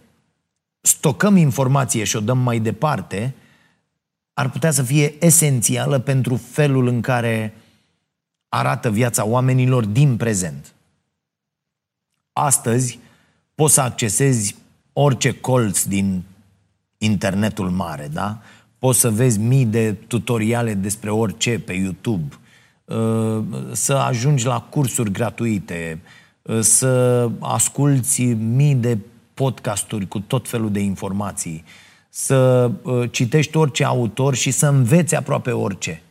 stocăm 0.81 1.36
informație 1.36 2.03
și 2.03 2.15
o 2.15 2.19
dăm 2.19 2.38
mai 2.38 2.60
departe 2.60 3.33
ar 4.33 4.49
putea 4.49 4.71
să 4.71 4.83
fie 4.83 5.25
esențială 5.25 5.99
pentru 5.99 6.36
felul 6.36 6.88
în 6.88 7.01
care 7.01 7.53
arată 8.49 8.89
viața 8.89 9.25
oamenilor 9.25 9.86
din 9.86 10.17
prezent. 10.17 10.73
Astăzi 12.33 12.99
poți 13.55 13.73
să 13.73 13.81
accesezi 13.81 14.55
orice 14.93 15.31
colț 15.31 15.83
din 15.83 16.23
internetul 16.97 17.69
mare, 17.69 18.10
da? 18.13 18.41
Poți 18.79 18.99
să 18.99 19.10
vezi 19.10 19.39
mii 19.39 19.65
de 19.65 19.93
tutoriale 20.07 20.73
despre 20.73 21.10
orice 21.10 21.60
pe 21.60 21.73
YouTube, 21.73 22.36
uh, 22.86 23.43
să 23.71 23.93
ajungi 23.93 24.45
la 24.45 24.62
cursuri 24.62 25.12
gratuite, 25.12 25.99
uh, 26.41 26.60
să 26.60 27.29
asculți 27.39 28.23
mii 28.33 28.75
de 28.75 28.97
podcasturi 29.33 30.07
cu 30.07 30.19
tot 30.19 30.49
felul 30.49 30.71
de 30.71 30.79
informații, 30.79 31.63
să 32.10 32.71
uh, 32.81 33.12
citești 33.12 33.57
orice 33.57 33.83
autor 33.83 34.36
și 34.36 34.51
să 34.51 34.67
înveți 34.67 35.15
aproape 35.15 35.51
orice. 35.51 36.01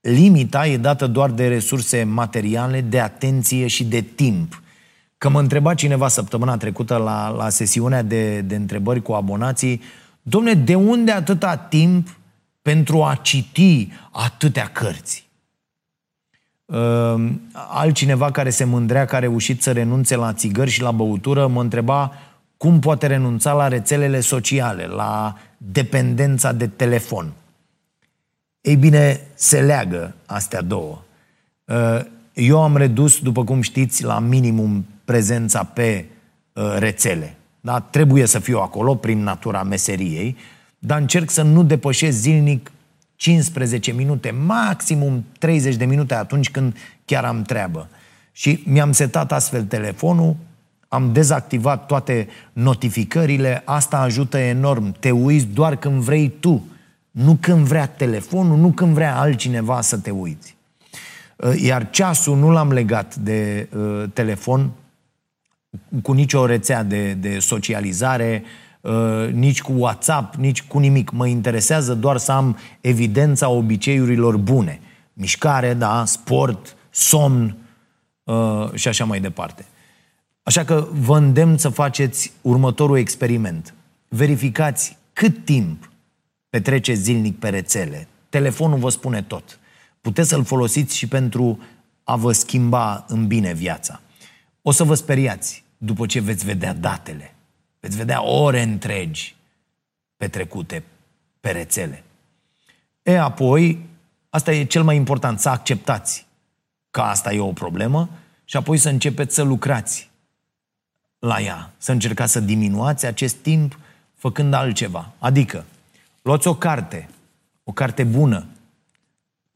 Limita 0.00 0.66
e 0.66 0.76
dată 0.76 1.06
doar 1.06 1.30
de 1.30 1.48
resurse 1.48 2.02
materiale, 2.02 2.80
de 2.80 3.00
atenție 3.00 3.66
și 3.66 3.84
de 3.84 4.00
timp. 4.00 4.62
Că 5.20 5.28
mă 5.28 5.40
întreba 5.40 5.74
cineva 5.74 6.08
săptămâna 6.08 6.56
trecută 6.56 6.96
la, 6.96 7.28
la 7.28 7.48
sesiunea 7.48 8.02
de, 8.02 8.40
de 8.40 8.54
întrebări 8.54 9.02
cu 9.02 9.12
abonații, 9.12 9.80
Domne, 10.22 10.54
de 10.54 10.74
unde 10.74 11.12
atâta 11.12 11.56
timp 11.56 12.18
pentru 12.62 13.02
a 13.02 13.14
citi 13.14 13.88
atâtea 14.10 14.66
cărți? 14.66 15.28
Uh, 16.64 17.32
altcineva 17.52 18.30
care 18.30 18.50
se 18.50 18.64
mândrea 18.64 19.04
că 19.04 19.16
a 19.16 19.18
reușit 19.18 19.62
să 19.62 19.72
renunțe 19.72 20.16
la 20.16 20.32
țigări 20.32 20.70
și 20.70 20.82
la 20.82 20.90
băutură 20.90 21.46
mă 21.46 21.60
întreba 21.60 22.12
cum 22.56 22.78
poate 22.78 23.06
renunța 23.06 23.52
la 23.52 23.68
rețelele 23.68 24.20
sociale, 24.20 24.86
la 24.86 25.38
dependența 25.56 26.52
de 26.52 26.66
telefon. 26.66 27.32
Ei 28.60 28.76
bine, 28.76 29.20
se 29.34 29.60
leagă 29.60 30.14
astea 30.26 30.62
două. 30.62 31.02
Uh, 31.64 32.00
eu 32.32 32.62
am 32.62 32.76
redus, 32.76 33.18
după 33.18 33.44
cum 33.44 33.60
știți, 33.60 34.04
la 34.04 34.18
minimum 34.18 34.84
prezența 35.10 35.64
pe 35.64 36.04
uh, 36.52 36.76
rețele. 36.78 37.36
Da? 37.60 37.80
Trebuie 37.80 38.26
să 38.26 38.38
fiu 38.38 38.58
acolo 38.58 38.94
prin 38.94 39.22
natura 39.22 39.62
meseriei, 39.62 40.36
dar 40.78 41.00
încerc 41.00 41.30
să 41.30 41.42
nu 41.42 41.62
depășesc 41.62 42.18
zilnic 42.18 42.70
15 43.16 43.92
minute, 43.92 44.30
maximum 44.30 45.24
30 45.38 45.74
de 45.74 45.84
minute 45.84 46.14
atunci 46.14 46.50
când 46.50 46.76
chiar 47.04 47.24
am 47.24 47.42
treabă. 47.42 47.88
Și 48.32 48.62
mi-am 48.66 48.92
setat 48.92 49.32
astfel 49.32 49.62
telefonul, 49.64 50.36
am 50.88 51.12
dezactivat 51.12 51.86
toate 51.86 52.28
notificările, 52.52 53.62
asta 53.64 53.98
ajută 53.98 54.38
enorm. 54.38 54.92
Te 55.00 55.10
uiți 55.10 55.46
doar 55.46 55.76
când 55.76 56.02
vrei 56.02 56.32
tu 56.40 56.64
Nu 57.10 57.36
când 57.40 57.66
vrea 57.66 57.86
telefonul, 57.86 58.58
nu 58.58 58.70
când 58.70 58.94
vrea 58.94 59.18
altcineva 59.18 59.80
să 59.80 59.98
te 59.98 60.10
uiți. 60.10 60.56
Uh, 61.36 61.60
iar 61.62 61.90
ceasul 61.90 62.36
nu 62.36 62.50
l-am 62.50 62.72
legat 62.72 63.16
de 63.16 63.68
uh, 63.76 64.04
telefon 64.12 64.70
cu 66.02 66.12
nicio 66.12 66.46
rețea 66.46 66.82
de, 66.82 67.12
de 67.12 67.38
socializare, 67.38 68.42
uh, 68.80 69.28
nici 69.32 69.62
cu 69.62 69.72
WhatsApp, 69.72 70.34
nici 70.34 70.62
cu 70.62 70.78
nimic. 70.78 71.10
Mă 71.10 71.26
interesează 71.26 71.94
doar 71.94 72.16
să 72.16 72.32
am 72.32 72.58
evidența 72.80 73.48
obiceiurilor 73.48 74.36
bune. 74.36 74.80
Mișcare, 75.12 75.74
da, 75.74 76.04
sport, 76.04 76.76
somn 76.90 77.56
uh, 78.24 78.70
și 78.74 78.88
așa 78.88 79.04
mai 79.04 79.20
departe. 79.20 79.64
Așa 80.42 80.64
că 80.64 80.88
vă 80.92 81.16
îndemn 81.16 81.56
să 81.56 81.68
faceți 81.68 82.32
următorul 82.40 82.98
experiment. 82.98 83.74
Verificați 84.08 84.96
cât 85.12 85.44
timp 85.44 85.90
petreceți 86.50 87.00
zilnic 87.00 87.38
pe 87.38 87.48
rețele. 87.48 88.08
Telefonul 88.28 88.78
vă 88.78 88.88
spune 88.88 89.22
tot. 89.22 89.58
Puteți 90.00 90.28
să-l 90.28 90.44
folosiți 90.44 90.96
și 90.96 91.06
pentru 91.06 91.58
a 92.04 92.16
vă 92.16 92.32
schimba 92.32 93.04
în 93.08 93.26
bine 93.26 93.52
viața. 93.52 94.00
O 94.62 94.70
să 94.70 94.84
vă 94.84 94.94
speriați 94.94 95.64
după 95.78 96.06
ce 96.06 96.20
veți 96.20 96.44
vedea 96.44 96.74
datele. 96.74 97.34
Veți 97.80 97.96
vedea 97.96 98.22
ore 98.22 98.62
întregi 98.62 99.36
petrecute 100.16 100.82
pe 101.40 101.50
rețele. 101.50 102.04
E, 103.02 103.18
apoi, 103.18 103.86
asta 104.30 104.52
e 104.52 104.64
cel 104.64 104.82
mai 104.82 104.96
important, 104.96 105.38
să 105.38 105.48
acceptați 105.48 106.26
că 106.90 107.00
asta 107.00 107.32
e 107.32 107.40
o 107.40 107.52
problemă 107.52 108.08
și 108.44 108.56
apoi 108.56 108.78
să 108.78 108.88
începeți 108.88 109.34
să 109.34 109.42
lucrați 109.42 110.10
la 111.18 111.40
ea, 111.40 111.72
să 111.76 111.92
încercați 111.92 112.32
să 112.32 112.40
diminuați 112.40 113.06
acest 113.06 113.36
timp 113.36 113.78
făcând 114.14 114.52
altceva. 114.52 115.12
Adică, 115.18 115.64
luați 116.22 116.46
o 116.46 116.54
carte, 116.54 117.08
o 117.64 117.72
carte 117.72 118.04
bună, 118.04 118.46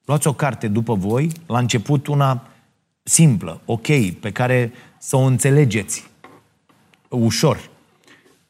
luați 0.05 0.27
o 0.27 0.33
carte 0.33 0.69
după 0.69 0.95
voi, 0.95 1.31
la 1.47 1.59
început 1.59 2.07
una 2.07 2.47
simplă, 3.05 3.61
ok, 3.65 4.11
pe 4.21 4.33
care 4.33 4.73
să 4.99 5.17
o 5.17 5.21
înțelegeți 5.21 6.11
ușor, 7.09 7.71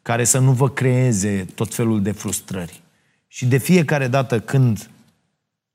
care 0.03 0.25
să 0.25 0.39
nu 0.39 0.53
vă 0.53 0.69
creeze 0.69 1.47
tot 1.55 1.75
felul 1.75 2.03
de 2.03 2.13
frustrări. 2.13 2.83
Și 3.29 3.47
de 3.47 3.57
fiecare 3.57 4.09
dată 4.09 4.41
când 4.41 4.91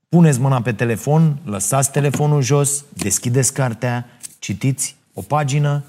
puneți 0.09 0.39
mâna 0.39 0.61
pe 0.61 0.73
telefon, 0.73 1.39
lăsați 1.43 1.91
telefonul 1.91 2.41
jos, 2.41 2.85
deschideți 2.93 3.53
cartea, 3.53 4.05
citiți 4.39 4.95
o 5.13 5.21
pagină, 5.21 5.83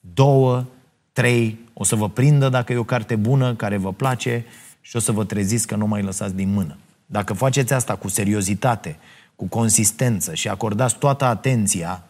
două, 0.00 0.64
trei, 1.12 1.58
o 1.72 1.84
să 1.84 1.96
vă 1.96 2.08
prindă 2.08 2.48
dacă 2.48 2.72
e 2.72 2.76
o 2.76 2.84
carte 2.84 3.16
bună, 3.16 3.54
care 3.54 3.76
vă 3.76 3.92
place 3.92 4.44
și 4.80 4.96
o 4.96 4.98
să 4.98 5.12
vă 5.12 5.24
treziți 5.24 5.66
că 5.66 5.76
nu 5.76 5.86
mai 5.86 6.02
lăsați 6.02 6.34
din 6.34 6.52
mână. 6.52 6.76
Dacă 7.06 7.32
faceți 7.32 7.72
asta 7.72 7.96
cu 7.96 8.08
seriozitate, 8.08 8.96
cu 9.36 9.46
consistență 9.46 10.34
și 10.34 10.48
acordați 10.48 10.98
toată 10.98 11.24
atenția 11.24 12.04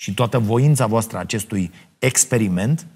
și 0.00 0.14
toată 0.14 0.38
voința 0.38 0.86
voastră 0.86 1.18
acestui 1.18 1.70
experiment, 1.98 2.86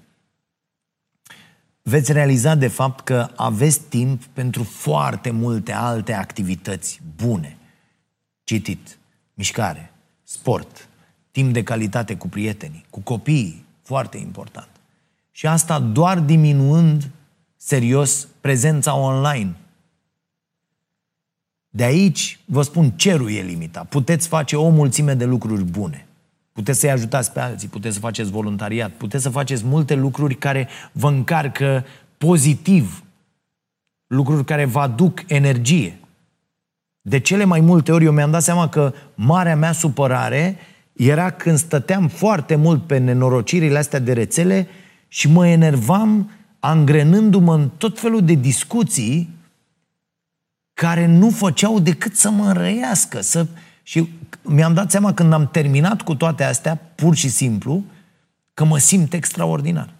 veți 1.81 2.11
realiza 2.11 2.55
de 2.55 2.67
fapt 2.67 3.03
că 3.03 3.29
aveți 3.35 3.81
timp 3.81 4.25
pentru 4.25 4.63
foarte 4.63 5.31
multe 5.31 5.71
alte 5.71 6.13
activități 6.13 7.01
bune. 7.15 7.57
Citit, 8.43 8.97
mișcare, 9.33 9.93
sport, 10.23 10.89
timp 11.31 11.53
de 11.53 11.63
calitate 11.63 12.15
cu 12.15 12.27
prietenii, 12.27 12.85
cu 12.89 12.99
copiii, 12.99 13.65
foarte 13.81 14.17
important. 14.17 14.69
Și 15.31 15.47
asta 15.47 15.79
doar 15.79 16.19
diminuând 16.19 17.09
serios 17.55 18.27
prezența 18.41 18.95
online. 18.95 19.55
De 21.69 21.83
aici, 21.83 22.39
vă 22.45 22.61
spun, 22.61 22.91
cerul 22.91 23.31
e 23.31 23.41
limita. 23.41 23.83
Puteți 23.83 24.27
face 24.27 24.55
o 24.55 24.69
mulțime 24.69 25.13
de 25.13 25.25
lucruri 25.25 25.63
bune. 25.63 26.07
Puteți 26.53 26.79
să-i 26.79 26.91
ajutați 26.91 27.31
pe 27.31 27.39
alții, 27.39 27.67
puteți 27.67 27.93
să 27.93 27.99
faceți 27.99 28.31
voluntariat, 28.31 28.91
puteți 28.91 29.23
să 29.23 29.29
faceți 29.29 29.65
multe 29.65 29.95
lucruri 29.95 30.35
care 30.35 30.67
vă 30.91 31.07
încarcă 31.07 31.85
pozitiv, 32.17 33.03
lucruri 34.07 34.45
care 34.45 34.65
vă 34.65 34.79
aduc 34.79 35.19
energie. 35.27 35.99
De 37.01 37.19
cele 37.19 37.43
mai 37.43 37.59
multe 37.59 37.91
ori 37.91 38.05
eu 38.05 38.11
mi-am 38.11 38.31
dat 38.31 38.43
seama 38.43 38.69
că 38.69 38.93
marea 39.15 39.55
mea 39.55 39.71
supărare 39.71 40.57
era 40.93 41.29
când 41.29 41.57
stăteam 41.57 42.07
foarte 42.07 42.55
mult 42.55 42.87
pe 42.87 42.97
nenorocirile 42.97 43.77
astea 43.77 43.99
de 43.99 44.13
rețele 44.13 44.67
și 45.07 45.29
mă 45.29 45.47
enervam 45.47 46.31
angrenându-mă 46.59 47.53
în 47.53 47.69
tot 47.77 47.99
felul 47.99 48.25
de 48.25 48.33
discuții 48.33 49.29
care 50.73 51.05
nu 51.05 51.29
făceau 51.29 51.79
decât 51.79 52.15
să 52.15 52.29
mă 52.29 52.51
răiască. 52.51 53.21
Să... 53.21 53.47
Și 53.83 54.09
mi-am 54.41 54.73
dat 54.73 54.91
seama 54.91 55.13
când 55.13 55.33
am 55.33 55.47
terminat 55.47 56.01
cu 56.01 56.15
toate 56.15 56.43
astea, 56.43 56.75
pur 56.75 57.15
și 57.15 57.29
simplu, 57.29 57.83
că 58.53 58.63
mă 58.63 58.77
simt 58.77 59.13
extraordinar. 59.13 59.93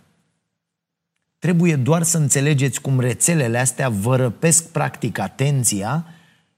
Trebuie 1.40 1.76
doar 1.76 2.04
să 2.04 2.18
înțelegeți 2.18 2.82
cum 2.82 3.00
rețelele 3.00 3.58
astea 3.58 3.90
vă 3.90 4.16
răpesc 4.16 4.72
practic 4.72 5.18
atenția 5.18 6.06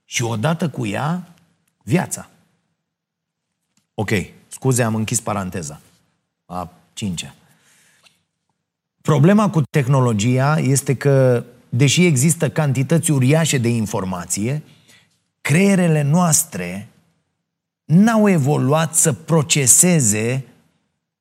și 0.04 0.22
odată 0.22 0.68
cu 0.68 0.86
ea, 0.86 1.28
viața. 1.82 2.28
Ok, 3.94 4.10
scuze, 4.48 4.82
am 4.82 4.94
închis 4.94 5.20
paranteza. 5.20 5.80
A 6.44 6.72
cincea. 6.92 7.34
Problema 9.00 9.50
cu 9.50 9.60
tehnologia 9.60 10.58
este 10.58 10.94
că, 10.94 11.44
deși 11.68 12.04
există 12.04 12.50
cantități 12.50 13.10
uriașe 13.10 13.58
de 13.58 13.68
informație, 13.68 14.62
creierele 15.40 16.02
noastre 16.02 16.88
n-au 17.86 18.28
evoluat 18.28 18.94
să 18.94 19.12
proceseze 19.12 20.44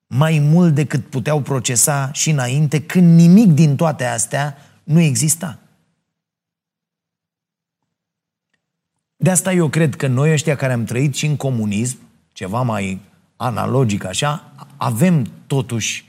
mai 0.08 0.40
mult 0.40 0.74
decât 0.74 1.06
puteau 1.06 1.42
procesa 1.42 2.12
și 2.12 2.30
înainte, 2.30 2.82
când 2.82 3.20
nimic 3.20 3.48
din 3.48 3.76
toate 3.76 4.06
astea 4.06 4.58
nu 4.84 5.00
exista. 5.00 5.60
De 9.16 9.30
asta 9.30 9.54
eu 9.54 9.70
cred 9.70 9.96
că 9.96 10.08
noi 10.08 10.32
ăștia 10.32 10.56
care 10.56 10.74
am 10.74 10.84
trăit 10.84 11.16
și 11.16 11.26
în 11.26 11.36
comunism, 11.36 11.98
ceva 12.34 12.62
mai 12.62 13.02
analogic 13.36 14.04
așa, 14.04 14.52
avem 14.78 15.32
totuși 15.48 16.06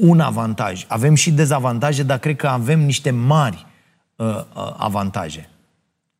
un 0.00 0.20
avantaj. 0.20 0.84
Avem 0.88 1.14
și 1.14 1.30
dezavantaje, 1.30 2.02
dar 2.02 2.18
cred 2.18 2.36
că 2.36 2.46
avem 2.46 2.80
niște 2.80 3.10
mari 3.10 3.66
uh, 4.16 4.26
uh, 4.26 4.74
avantaje. 4.76 5.48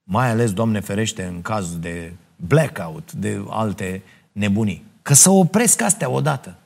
Mai 0.02 0.30
ales, 0.30 0.52
Doamne 0.52 0.80
ferește, 0.80 1.24
în 1.24 1.42
caz 1.42 1.76
de 1.78 2.12
blackout, 2.36 3.12
de 3.12 3.44
alte 3.48 4.02
nebunii. 4.32 4.84
Că 5.02 5.14
să 5.14 5.30
opresc 5.30 5.82
astea 5.82 6.10
odată. 6.10 6.56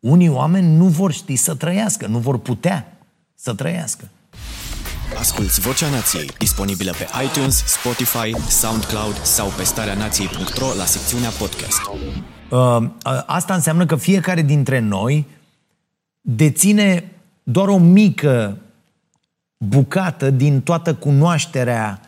Unii 0.00 0.28
oameni 0.28 0.76
nu 0.76 0.84
vor 0.84 1.12
ști 1.12 1.36
să 1.36 1.54
trăiască, 1.54 2.06
nu 2.06 2.18
vor 2.18 2.38
putea 2.38 2.92
să 3.34 3.54
trăiască. 3.54 4.08
Asculți 5.18 5.60
Vocea 5.60 5.88
Nației, 5.88 6.30
disponibilă 6.38 6.90
pe 6.90 7.06
iTunes, 7.24 7.64
Spotify, 7.66 8.48
SoundCloud 8.48 9.22
sau 9.22 9.48
pe 9.56 9.62
starea 9.62 9.94
nației.ro 9.94 10.66
la 10.76 10.84
secțiunea 10.84 11.30
podcast. 11.30 11.80
Uh, 12.50 13.22
asta 13.26 13.54
înseamnă 13.54 13.86
că 13.86 13.96
fiecare 13.96 14.42
dintre 14.42 14.78
noi 14.78 15.26
deține 16.20 17.12
doar 17.42 17.68
o 17.68 17.78
mică 17.78 18.56
bucată 19.56 20.30
din 20.30 20.60
toată 20.60 20.94
cunoașterea 20.94 22.00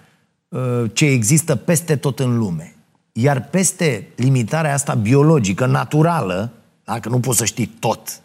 uh, 0.48 0.84
ce 0.92 1.04
există 1.04 1.56
peste 1.56 1.96
tot 1.96 2.18
în 2.18 2.38
lume. 2.38 2.77
Iar 3.20 3.48
peste 3.48 4.08
limitarea 4.16 4.72
asta 4.72 4.94
biologică, 4.94 5.66
naturală, 5.66 6.52
dacă 6.84 7.08
nu 7.08 7.20
poți 7.20 7.38
să 7.38 7.44
știi 7.44 7.66
tot, 7.66 8.20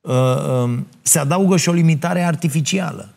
uh, 0.00 0.12
um, 0.62 0.86
se 1.02 1.18
adaugă 1.18 1.56
și 1.56 1.68
o 1.68 1.72
limitare 1.72 2.22
artificială. 2.22 3.14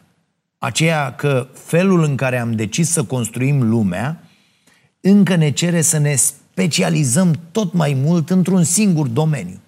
Aceea 0.57 1.15
că 1.15 1.47
felul 1.53 2.03
în 2.03 2.15
care 2.15 2.37
am 2.37 2.51
decis 2.51 2.89
să 2.89 3.03
construim 3.03 3.69
lumea 3.69 4.23
încă 5.01 5.35
ne 5.35 5.51
cere 5.51 5.81
să 5.81 5.97
ne 5.97 6.15
specializăm 6.15 7.39
tot 7.51 7.73
mai 7.73 7.93
mult 7.93 8.29
într-un 8.29 8.63
singur 8.63 9.07
domeniu. 9.07 9.59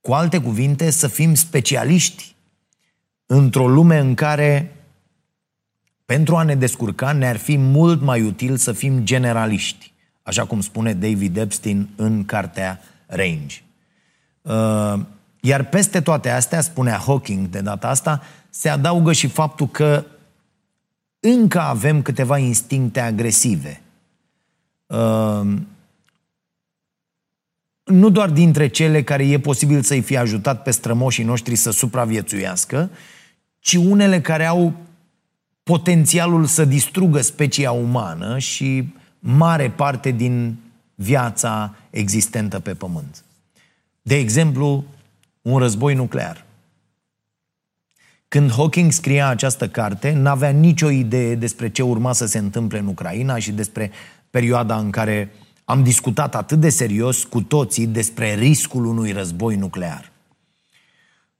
Cu 0.00 0.12
alte 0.12 0.40
cuvinte, 0.40 0.90
să 0.90 1.06
fim 1.06 1.34
specialiști 1.34 2.34
într-o 3.26 3.68
lume 3.68 3.98
în 3.98 4.14
care, 4.14 4.76
pentru 6.04 6.36
a 6.36 6.42
ne 6.42 6.54
descurca, 6.54 7.12
ne-ar 7.12 7.36
fi 7.36 7.56
mult 7.56 8.00
mai 8.00 8.22
util 8.22 8.56
să 8.56 8.72
fim 8.72 9.04
generaliști, 9.04 9.92
așa 10.22 10.44
cum 10.44 10.60
spune 10.60 10.92
David 10.92 11.36
Epstein 11.36 11.88
în 11.96 12.24
cartea 12.24 12.80
Range. 13.06 13.62
Uh, 14.42 15.00
iar 15.40 15.64
peste 15.64 16.00
toate 16.00 16.30
astea, 16.30 16.60
spunea 16.60 17.02
Hawking 17.06 17.48
de 17.48 17.60
data 17.60 17.88
asta, 17.88 18.22
se 18.50 18.68
adaugă 18.68 19.12
și 19.12 19.26
faptul 19.26 19.68
că 19.68 20.04
încă 21.20 21.60
avem 21.60 22.02
câteva 22.02 22.38
instincte 22.38 23.00
agresive. 23.00 23.80
Uh, 24.86 25.56
nu 27.84 28.10
doar 28.10 28.30
dintre 28.30 28.66
cele 28.66 29.02
care 29.02 29.26
e 29.26 29.38
posibil 29.38 29.82
să-i 29.82 30.00
fie 30.00 30.18
ajutat 30.18 30.62
pe 30.62 30.70
strămoșii 30.70 31.24
noștri 31.24 31.54
să 31.54 31.70
supraviețuiască, 31.70 32.90
ci 33.58 33.74
unele 33.74 34.20
care 34.20 34.44
au 34.44 34.72
potențialul 35.64 36.44
să 36.44 36.64
distrugă 36.64 37.20
specia 37.20 37.70
umană 37.70 38.38
și 38.38 38.94
mare 39.18 39.70
parte 39.70 40.10
din 40.10 40.56
viața 40.94 41.74
existentă 41.90 42.60
pe 42.60 42.74
Pământ. 42.74 43.24
De 44.02 44.16
exemplu, 44.16 44.84
un 45.42 45.58
război 45.58 45.94
nuclear. 45.94 46.44
Când 48.28 48.50
Hawking 48.50 48.92
scria 48.92 49.28
această 49.28 49.68
carte, 49.68 50.12
n-avea 50.12 50.50
nicio 50.50 50.90
idee 50.90 51.34
despre 51.34 51.70
ce 51.70 51.82
urma 51.82 52.12
să 52.12 52.26
se 52.26 52.38
întâmple 52.38 52.78
în 52.78 52.86
Ucraina 52.86 53.38
și 53.38 53.52
despre 53.52 53.90
perioada 54.30 54.78
în 54.78 54.90
care 54.90 55.30
am 55.64 55.82
discutat 55.82 56.34
atât 56.34 56.60
de 56.60 56.68
serios 56.68 57.24
cu 57.24 57.42
toții 57.42 57.86
despre 57.86 58.34
riscul 58.34 58.84
unui 58.84 59.12
război 59.12 59.56
nuclear. 59.56 60.12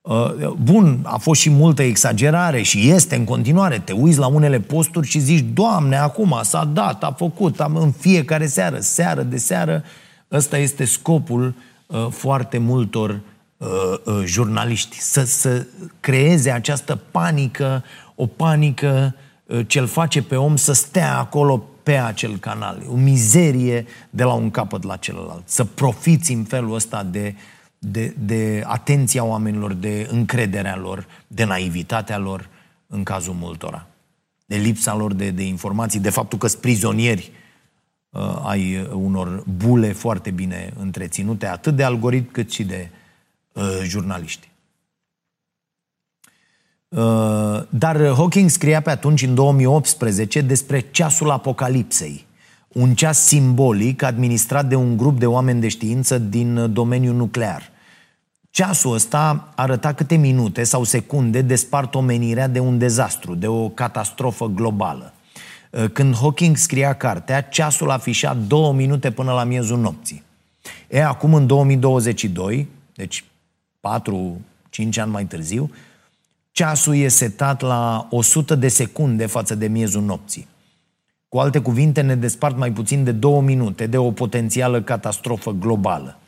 Uh, 0.05 0.49
bun, 0.63 1.01
a 1.03 1.17
fost 1.17 1.41
și 1.41 1.51
multă 1.51 1.83
exagerare 1.83 2.63
și 2.63 2.91
este 2.91 3.17
în 3.17 3.25
continuare. 3.25 3.79
Te 3.79 3.93
uiți 3.93 4.19
la 4.19 4.27
unele 4.27 4.61
posturi 4.61 5.07
și 5.07 5.19
zici, 5.19 5.45
Doamne, 5.53 5.97
acum 5.97 6.41
s-a 6.43 6.65
dat, 6.65 7.05
a 7.05 7.15
făcut, 7.17 7.61
am 7.61 7.77
în 7.77 7.91
fiecare 7.91 8.47
seară, 8.47 8.79
seară 8.81 9.23
de 9.23 9.37
seară. 9.37 9.85
Ăsta 10.33 10.59
este 10.59 10.85
scopul 10.85 11.55
uh, 11.87 12.07
foarte 12.11 12.59
multor 12.59 13.21
uh, 13.57 13.69
uh, 14.05 14.23
jurnaliști. 14.25 15.01
Să, 15.01 15.25
să 15.25 15.67
creeze 16.01 16.51
această 16.51 17.01
panică, 17.11 17.85
o 18.15 18.27
panică 18.27 19.15
uh, 19.47 19.61
ce 19.67 19.79
îl 19.79 19.87
face 19.87 20.23
pe 20.23 20.37
om 20.37 20.57
să 20.57 20.73
stea 20.73 21.19
acolo 21.19 21.65
pe 21.83 21.97
acel 21.97 22.37
canal. 22.37 22.83
O 22.89 22.95
mizerie 22.95 23.87
de 24.11 24.23
la 24.23 24.33
un 24.33 24.51
capăt 24.51 24.83
la 24.83 24.97
celălalt. 24.97 25.43
Să 25.45 25.65
profiți 25.65 26.33
în 26.33 26.43
felul 26.43 26.75
ăsta 26.75 27.07
de, 27.11 27.35
de, 27.85 28.15
de 28.19 28.63
atenția 28.67 29.25
oamenilor, 29.25 29.73
de 29.73 30.09
încrederea 30.11 30.77
lor, 30.77 31.07
de 31.27 31.45
naivitatea 31.45 32.19
lor 32.19 32.49
în 32.87 33.03
cazul 33.03 33.35
multora. 33.35 33.87
De 34.47 34.57
lipsa 34.57 34.95
lor 34.95 35.13
de, 35.13 35.31
de 35.31 35.43
informații, 35.43 36.01
de 36.01 36.11
faptul 36.11 36.39
că 36.39 36.47
sunt 36.47 36.61
prizonieri 36.61 37.33
uh, 38.11 38.43
ai 38.43 38.89
unor 38.93 39.45
bule 39.57 39.93
foarte 39.93 40.31
bine 40.31 40.73
întreținute, 40.79 41.47
atât 41.47 41.77
de 41.77 41.83
algoritmi 41.83 42.33
cât 42.33 42.51
și 42.53 42.65
de 42.65 42.89
uh, 43.53 43.81
jurnaliști. 43.83 44.49
Uh, 46.89 47.63
dar 47.69 47.97
Hawking 47.97 48.51
scria 48.51 48.81
pe 48.81 48.91
atunci, 48.91 49.23
în 49.23 49.35
2018, 49.35 50.41
despre 50.41 50.81
ceasul 50.81 51.31
apocalipsei. 51.31 52.27
Un 52.69 52.95
ceas 52.95 53.27
simbolic 53.27 54.03
administrat 54.03 54.67
de 54.67 54.75
un 54.75 54.97
grup 54.97 55.19
de 55.19 55.27
oameni 55.27 55.61
de 55.61 55.69
știință 55.69 56.19
din 56.19 56.73
domeniul 56.73 57.15
nuclear. 57.15 57.73
Ceasul 58.55 58.93
ăsta 58.93 59.49
arăta 59.55 59.93
câte 59.93 60.17
minute 60.17 60.65
sau 60.65 60.85
secunde 60.85 61.43
despart 61.43 61.95
omenirea 61.95 62.47
de 62.47 62.59
un 62.59 62.79
dezastru, 62.79 63.35
de 63.35 63.47
o 63.47 63.69
catastrofă 63.69 64.47
globală. 64.47 65.13
Uh, 65.71 65.85
când 65.93 66.17
Hawking 66.17 66.57
scria 66.57 66.93
cartea, 66.93 67.41
ceasul 67.41 67.91
afișa 67.91 68.35
două 68.35 68.73
minute 68.73 69.11
până 69.11 69.33
la 69.33 69.45
miezul 69.45 69.79
nopții. 69.79 70.23
E, 70.89 71.05
acum 71.05 71.35
în 71.35 71.47
2022, 71.47 72.69
deci 72.95 73.25
4-5 73.25 73.25
ani 74.97 75.11
mai 75.11 75.25
târziu, 75.25 75.71
ceasul 76.51 76.97
e 76.97 77.09
setat 77.09 77.61
la 77.61 78.07
100 78.11 78.55
de 78.55 78.69
secunde 78.69 79.27
față 79.27 79.55
de 79.55 79.67
miezul 79.67 80.03
nopții. 80.03 80.49
Cu 81.29 81.39
alte 81.39 81.59
cuvinte, 81.59 82.01
ne 82.01 82.17
despart 82.17 82.57
mai 82.57 82.73
puțin 82.73 83.05
de 83.05 83.13
două 83.13 83.41
minute 83.43 83.87
de 83.87 83.97
o 83.97 84.11
potențială 84.11 84.83
catastrofă 84.83 85.51
globală. 85.51 86.19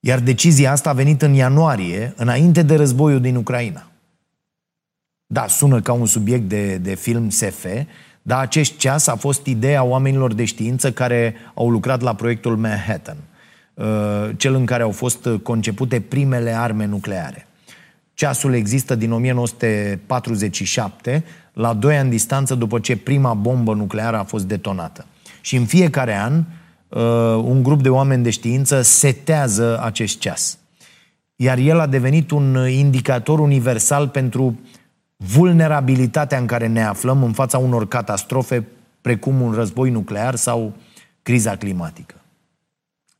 Iar 0.00 0.18
decizia 0.18 0.70
asta 0.70 0.90
a 0.90 0.92
venit 0.92 1.22
în 1.22 1.34
ianuarie, 1.34 2.12
înainte 2.16 2.62
de 2.62 2.76
războiul 2.76 3.20
din 3.20 3.36
Ucraina. 3.36 3.86
Da, 5.26 5.46
sună 5.46 5.80
ca 5.80 5.92
un 5.92 6.06
subiect 6.06 6.48
de, 6.48 6.76
de 6.76 6.94
film 6.94 7.28
SF, 7.28 7.66
dar 8.22 8.40
acest 8.40 8.76
ceas 8.76 9.06
a 9.06 9.14
fost 9.14 9.46
ideea 9.46 9.82
oamenilor 9.82 10.34
de 10.34 10.44
știință 10.44 10.92
care 10.92 11.34
au 11.54 11.70
lucrat 11.70 12.00
la 12.00 12.14
proiectul 12.14 12.56
Manhattan, 12.56 13.16
uh, 13.74 13.86
cel 14.36 14.54
în 14.54 14.66
care 14.66 14.82
au 14.82 14.90
fost 14.90 15.28
concepute 15.42 16.00
primele 16.00 16.50
arme 16.50 16.86
nucleare. 16.86 17.46
Ceasul 18.14 18.54
există 18.54 18.94
din 18.94 19.12
1947, 19.12 21.24
la 21.52 21.72
doi 21.72 21.96
ani 21.96 22.10
distanță 22.10 22.54
după 22.54 22.78
ce 22.78 22.96
prima 22.96 23.34
bombă 23.34 23.74
nucleară 23.74 24.18
a 24.18 24.24
fost 24.24 24.44
detonată. 24.44 25.06
Și 25.40 25.56
în 25.56 25.64
fiecare 25.64 26.16
an, 26.16 26.36
uh, 26.36 26.44
un 27.44 27.62
grup 27.62 27.82
de 27.82 27.88
oameni 27.88 28.22
de 28.22 28.30
știință 28.30 28.82
setează 28.82 29.80
acest 29.82 30.18
ceas. 30.18 30.58
Iar 31.36 31.58
el 31.58 31.80
a 31.80 31.86
devenit 31.86 32.30
un 32.30 32.68
indicator 32.68 33.38
universal 33.38 34.08
pentru 34.08 34.58
vulnerabilitatea 35.16 36.38
în 36.38 36.46
care 36.46 36.66
ne 36.66 36.84
aflăm 36.84 37.22
în 37.22 37.32
fața 37.32 37.58
unor 37.58 37.88
catastrofe 37.88 38.66
precum 39.00 39.40
un 39.40 39.52
război 39.52 39.90
nuclear 39.90 40.34
sau 40.34 40.72
criza 41.22 41.56
climatică. 41.56 42.14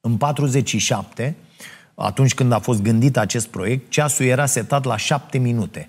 În 0.01 0.17
47, 0.17 1.37
atunci 1.95 2.35
când 2.35 2.53
a 2.53 2.59
fost 2.59 2.83
gândit 2.83 3.17
acest 3.17 3.47
proiect, 3.47 3.91
ceasul 3.91 4.27
era 4.27 4.47
setat 4.47 4.85
la 4.85 4.97
șapte 4.97 5.39
minute 5.39 5.89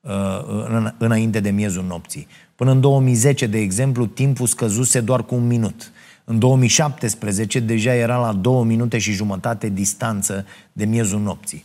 uh, 0.00 0.90
înainte 0.98 1.40
de 1.40 1.50
miezul 1.50 1.84
nopții. 1.84 2.26
Până 2.54 2.70
în 2.70 2.80
2010, 2.80 3.46
de 3.46 3.58
exemplu, 3.58 4.06
timpul 4.06 4.46
scăzuse 4.46 5.00
doar 5.00 5.24
cu 5.24 5.34
un 5.34 5.46
minut. 5.46 5.92
În 6.28 6.38
2017 6.38 7.60
deja 7.60 7.94
era 7.94 8.16
la 8.18 8.32
două 8.32 8.64
minute 8.64 8.98
și 8.98 9.12
jumătate 9.12 9.68
distanță 9.68 10.46
de 10.72 10.84
miezul 10.84 11.20
nopții. 11.20 11.64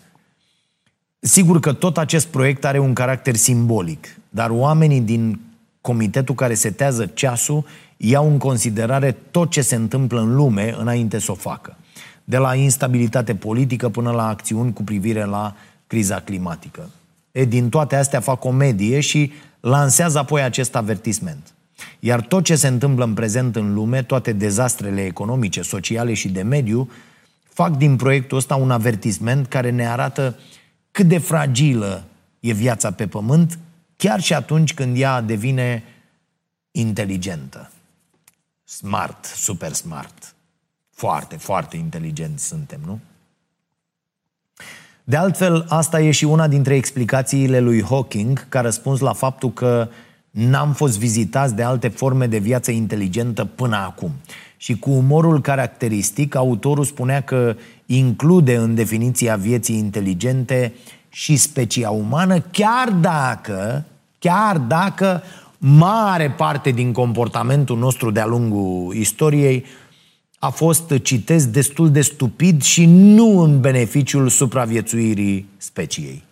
Sigur 1.19 1.59
că 1.59 1.73
tot 1.73 1.97
acest 1.97 2.27
proiect 2.27 2.65
are 2.65 2.79
un 2.79 2.93
caracter 2.93 3.35
simbolic, 3.35 4.07
dar 4.29 4.49
oamenii 4.49 5.01
din 5.01 5.39
comitetul 5.81 6.35
care 6.35 6.53
setează 6.53 7.05
ceasul 7.05 7.65
iau 7.97 8.27
în 8.27 8.37
considerare 8.37 9.11
tot 9.11 9.49
ce 9.49 9.61
se 9.61 9.75
întâmplă 9.75 10.21
în 10.21 10.35
lume 10.35 10.75
înainte 10.77 11.19
să 11.19 11.31
o 11.31 11.35
facă 11.35 11.75
de 12.23 12.37
la 12.37 12.55
instabilitate 12.55 13.35
politică 13.35 13.89
până 13.89 14.11
la 14.11 14.27
acțiuni 14.27 14.73
cu 14.73 14.83
privire 14.83 15.25
la 15.25 15.55
criza 15.87 16.19
climatică. 16.19 16.89
E, 17.31 17.45
din 17.45 17.69
toate 17.69 17.95
astea 17.95 18.19
fac 18.19 18.39
comedie 18.39 18.99
și 18.99 19.31
lansează 19.59 20.17
apoi 20.19 20.41
acest 20.41 20.75
avertisment. 20.75 21.53
Iar 21.99 22.21
tot 22.21 22.43
ce 22.43 22.55
se 22.55 22.67
întâmplă 22.67 23.03
în 23.03 23.13
prezent 23.13 23.55
în 23.55 23.73
lume, 23.73 24.03
toate 24.03 24.33
dezastrele 24.33 25.05
economice, 25.05 25.61
sociale 25.61 26.13
și 26.13 26.29
de 26.29 26.41
mediu, 26.41 26.89
fac 27.43 27.77
din 27.77 27.95
proiectul 27.95 28.37
ăsta 28.37 28.55
un 28.55 28.71
avertisment 28.71 29.47
care 29.47 29.69
ne 29.69 29.87
arată 29.87 30.39
cât 30.91 31.07
de 31.07 31.17
fragilă 31.17 32.03
e 32.39 32.53
viața 32.53 32.91
pe 32.91 33.07
pământ, 33.07 33.59
chiar 33.95 34.21
și 34.21 34.33
atunci 34.33 34.73
când 34.73 34.97
ea 34.97 35.21
devine 35.21 35.83
inteligentă. 36.71 37.71
Smart, 38.63 39.25
super 39.25 39.73
smart. 39.73 40.33
Foarte, 40.91 41.37
foarte 41.37 41.77
inteligenți 41.77 42.47
suntem, 42.47 42.79
nu? 42.85 42.99
De 45.03 45.15
altfel, 45.15 45.65
asta 45.69 46.01
e 46.01 46.11
și 46.11 46.23
una 46.23 46.47
dintre 46.47 46.75
explicațiile 46.75 47.59
lui 47.59 47.83
Hawking 47.83 48.49
ca 48.49 48.61
răspuns 48.61 48.99
la 48.99 49.13
faptul 49.13 49.53
că 49.53 49.89
n-am 50.31 50.73
fost 50.73 50.99
vizitați 50.99 51.55
de 51.55 51.63
alte 51.63 51.87
forme 51.87 52.27
de 52.27 52.37
viață 52.37 52.71
inteligentă 52.71 53.45
până 53.45 53.75
acum. 53.75 54.11
Și 54.57 54.79
cu 54.79 54.89
umorul 54.89 55.41
caracteristic, 55.41 56.35
autorul 56.35 56.83
spunea 56.83 57.21
că 57.21 57.55
include 57.85 58.55
în 58.55 58.75
definiția 58.75 59.35
vieții 59.35 59.77
inteligente 59.77 60.73
și 61.09 61.35
specia 61.35 61.89
umană, 61.89 62.39
chiar 62.39 62.89
dacă, 62.89 63.85
chiar 64.19 64.57
dacă 64.57 65.23
mare 65.57 66.31
parte 66.31 66.71
din 66.71 66.91
comportamentul 66.91 67.77
nostru 67.77 68.11
de-a 68.11 68.25
lungul 68.25 68.95
istoriei 68.95 69.65
a 70.39 70.49
fost, 70.49 70.97
citesc, 71.01 71.47
destul 71.47 71.91
de 71.91 72.01
stupid 72.01 72.61
și 72.61 72.85
nu 72.85 73.39
în 73.39 73.59
beneficiul 73.59 74.29
supraviețuirii 74.29 75.49
speciei. 75.57 76.23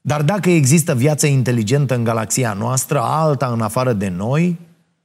Dar 0.00 0.22
dacă 0.22 0.50
există 0.50 0.94
viață 0.94 1.26
inteligentă 1.26 1.94
în 1.94 2.04
galaxia 2.04 2.52
noastră, 2.52 3.00
alta 3.00 3.46
în 3.46 3.60
afară 3.60 3.92
de 3.92 4.08
noi, 4.08 4.58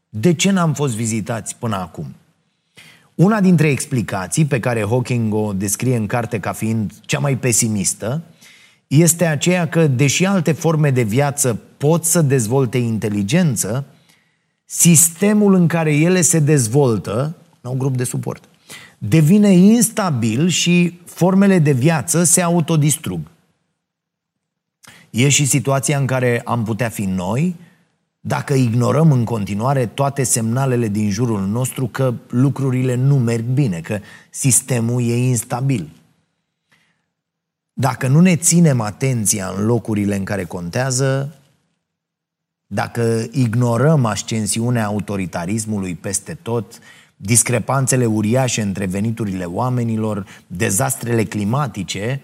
de 0.10 0.34
ce 0.34 0.51
n-am 0.51 0.73
fost 0.73 0.95
vizitați 0.95 1.56
până 1.56 1.75
acum? 1.75 2.15
Una 3.15 3.41
dintre 3.41 3.69
explicații 3.69 4.45
pe 4.45 4.60
care 4.60 4.86
Hawking 4.86 5.34
o 5.34 5.53
descrie 5.53 5.95
în 5.95 6.06
carte 6.06 6.39
ca 6.39 6.51
fiind 6.51 6.91
cea 7.01 7.19
mai 7.19 7.38
pesimistă 7.38 8.21
este 8.88 9.25
aceea 9.25 9.67
că, 9.67 9.88
deși 9.88 10.25
alte 10.25 10.51
forme 10.51 10.91
de 10.91 11.01
viață 11.01 11.60
pot 11.77 12.06
să 12.06 12.21
dezvolte 12.21 12.77
inteligență, 12.77 13.86
sistemul 14.65 15.53
în 15.53 15.67
care 15.67 15.95
ele 15.95 16.21
se 16.21 16.39
dezvoltă, 16.39 17.36
un 17.62 17.77
grup 17.77 17.97
de 17.97 18.03
suport, 18.03 18.43
devine 18.97 19.51
instabil 19.51 20.47
și 20.47 20.99
formele 21.06 21.60
de 21.60 21.71
viață 21.71 22.23
se 22.23 22.41
autodistrug. 22.41 23.19
E 25.13 25.30
și 25.30 25.45
situația 25.45 25.97
în 25.97 26.06
care 26.06 26.41
am 26.45 26.63
putea 26.63 26.89
fi 26.89 27.06
noi 27.06 27.56
dacă 28.19 28.54
ignorăm 28.54 29.12
în 29.12 29.23
continuare 29.23 29.86
toate 29.86 30.23
semnalele 30.23 30.88
din 30.88 31.10
jurul 31.10 31.47
nostru 31.47 31.88
că 31.88 32.13
lucrurile 32.30 32.95
nu 32.95 33.17
merg 33.17 33.43
bine, 33.43 33.80
că 33.80 33.99
sistemul 34.30 35.02
e 35.02 35.15
instabil. 35.15 35.89
Dacă 37.73 38.08
nu 38.08 38.19
ne 38.19 38.36
ținem 38.36 38.82
atenția 38.82 39.54
în 39.58 39.65
locurile 39.65 40.15
în 40.15 40.23
care 40.23 40.43
contează, 40.43 41.36
dacă 42.67 43.26
ignorăm 43.32 44.06
ascensiunea 44.06 44.86
autoritarismului 44.86 45.95
peste 45.95 46.38
tot, 46.41 46.80
discrepanțele 47.15 48.06
uriașe 48.06 48.62
între 48.62 48.86
veniturile 48.86 49.45
oamenilor, 49.45 50.26
dezastrele 50.47 51.23
climatice, 51.23 52.21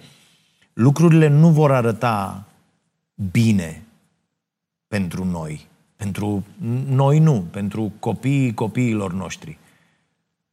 lucrurile 0.73 1.27
nu 1.27 1.49
vor 1.49 1.71
arăta 1.71 2.48
bine 3.31 3.83
pentru 4.87 5.25
noi. 5.25 5.67
Pentru 5.95 6.43
noi 6.85 7.19
nu, 7.19 7.47
pentru 7.51 7.91
copiii 7.99 8.53
copiilor 8.53 9.13
noștri. 9.13 9.57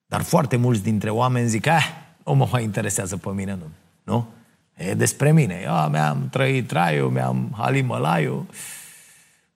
Dar 0.06 0.22
foarte 0.22 0.56
mulți 0.56 0.82
dintre 0.82 1.10
oameni 1.10 1.48
zic, 1.48 1.66
ah, 1.66 1.86
nu 2.24 2.34
mă 2.34 2.48
mai 2.52 2.62
interesează 2.62 3.16
pe 3.16 3.28
mine, 3.28 3.54
nu? 3.54 3.68
nu? 4.02 4.28
E 4.76 4.94
despre 4.94 5.32
mine. 5.32 5.60
Eu 5.64 5.90
mi-am 5.90 6.28
trăit 6.30 6.66
traiul, 6.66 7.10
mi-am 7.10 7.54
halimălaiul. 7.56 8.46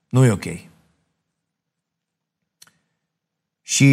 Nu 0.08 0.24
e 0.24 0.30
ok. 0.30 0.44
Și 3.62 3.88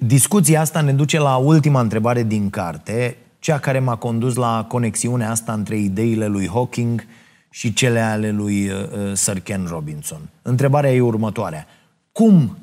discuția 0.00 0.60
asta 0.60 0.80
ne 0.80 0.92
duce 0.92 1.18
la 1.18 1.36
ultima 1.36 1.80
întrebare 1.80 2.22
din 2.22 2.50
carte, 2.50 3.16
cea 3.38 3.58
care 3.58 3.78
m-a 3.78 3.96
condus 3.96 4.34
la 4.34 4.64
conexiunea 4.68 5.30
asta 5.30 5.52
între 5.52 5.76
ideile 5.76 6.26
lui 6.26 6.48
Hawking 6.48 7.06
și 7.56 7.72
cele 7.72 8.00
ale 8.00 8.30
lui 8.30 8.68
uh, 8.68 8.90
uh, 8.92 9.12
Sir 9.14 9.40
Ken 9.40 9.66
Robinson. 9.66 10.28
Întrebarea 10.42 10.94
e 10.94 11.00
următoarea. 11.00 11.66
Cum 12.12 12.58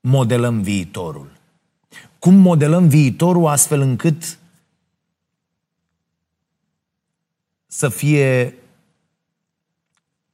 modelăm 0.00 0.60
viitorul? 0.60 1.30
Cum 2.18 2.34
modelăm 2.34 2.88
viitorul 2.88 3.46
astfel 3.46 3.80
încât 3.80 4.38
să 7.66 7.88
fie 7.88 8.54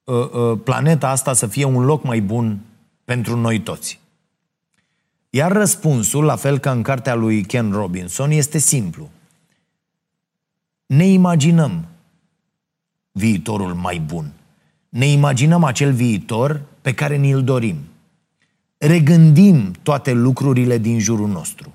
uh, 0.04 0.30
uh, 0.30 0.60
planeta 0.64 1.08
asta 1.08 1.32
să 1.32 1.46
fie 1.46 1.64
un 1.64 1.84
loc 1.84 2.02
mai 2.02 2.20
bun 2.20 2.60
pentru 3.04 3.36
noi 3.36 3.60
toți. 3.60 4.00
Iar 5.30 5.52
răspunsul, 5.52 6.24
la 6.24 6.36
fel 6.36 6.58
ca 6.58 6.70
în 6.70 6.82
cartea 6.82 7.14
lui 7.14 7.44
Ken 7.44 7.72
Robinson, 7.72 8.30
este 8.30 8.58
simplu. 8.58 9.10
Ne 10.86 11.06
imaginăm 11.06 11.86
viitorul 13.12 13.74
mai 13.74 14.02
bun. 14.06 14.32
Ne 14.88 15.06
imaginăm 15.06 15.64
acel 15.64 15.92
viitor 15.92 16.62
pe 16.80 16.94
care 16.94 17.16
ni-l 17.16 17.44
dorim. 17.44 17.76
Regândim 18.76 19.72
toate 19.82 20.12
lucrurile 20.12 20.78
din 20.78 20.98
jurul 20.98 21.28
nostru. 21.28 21.72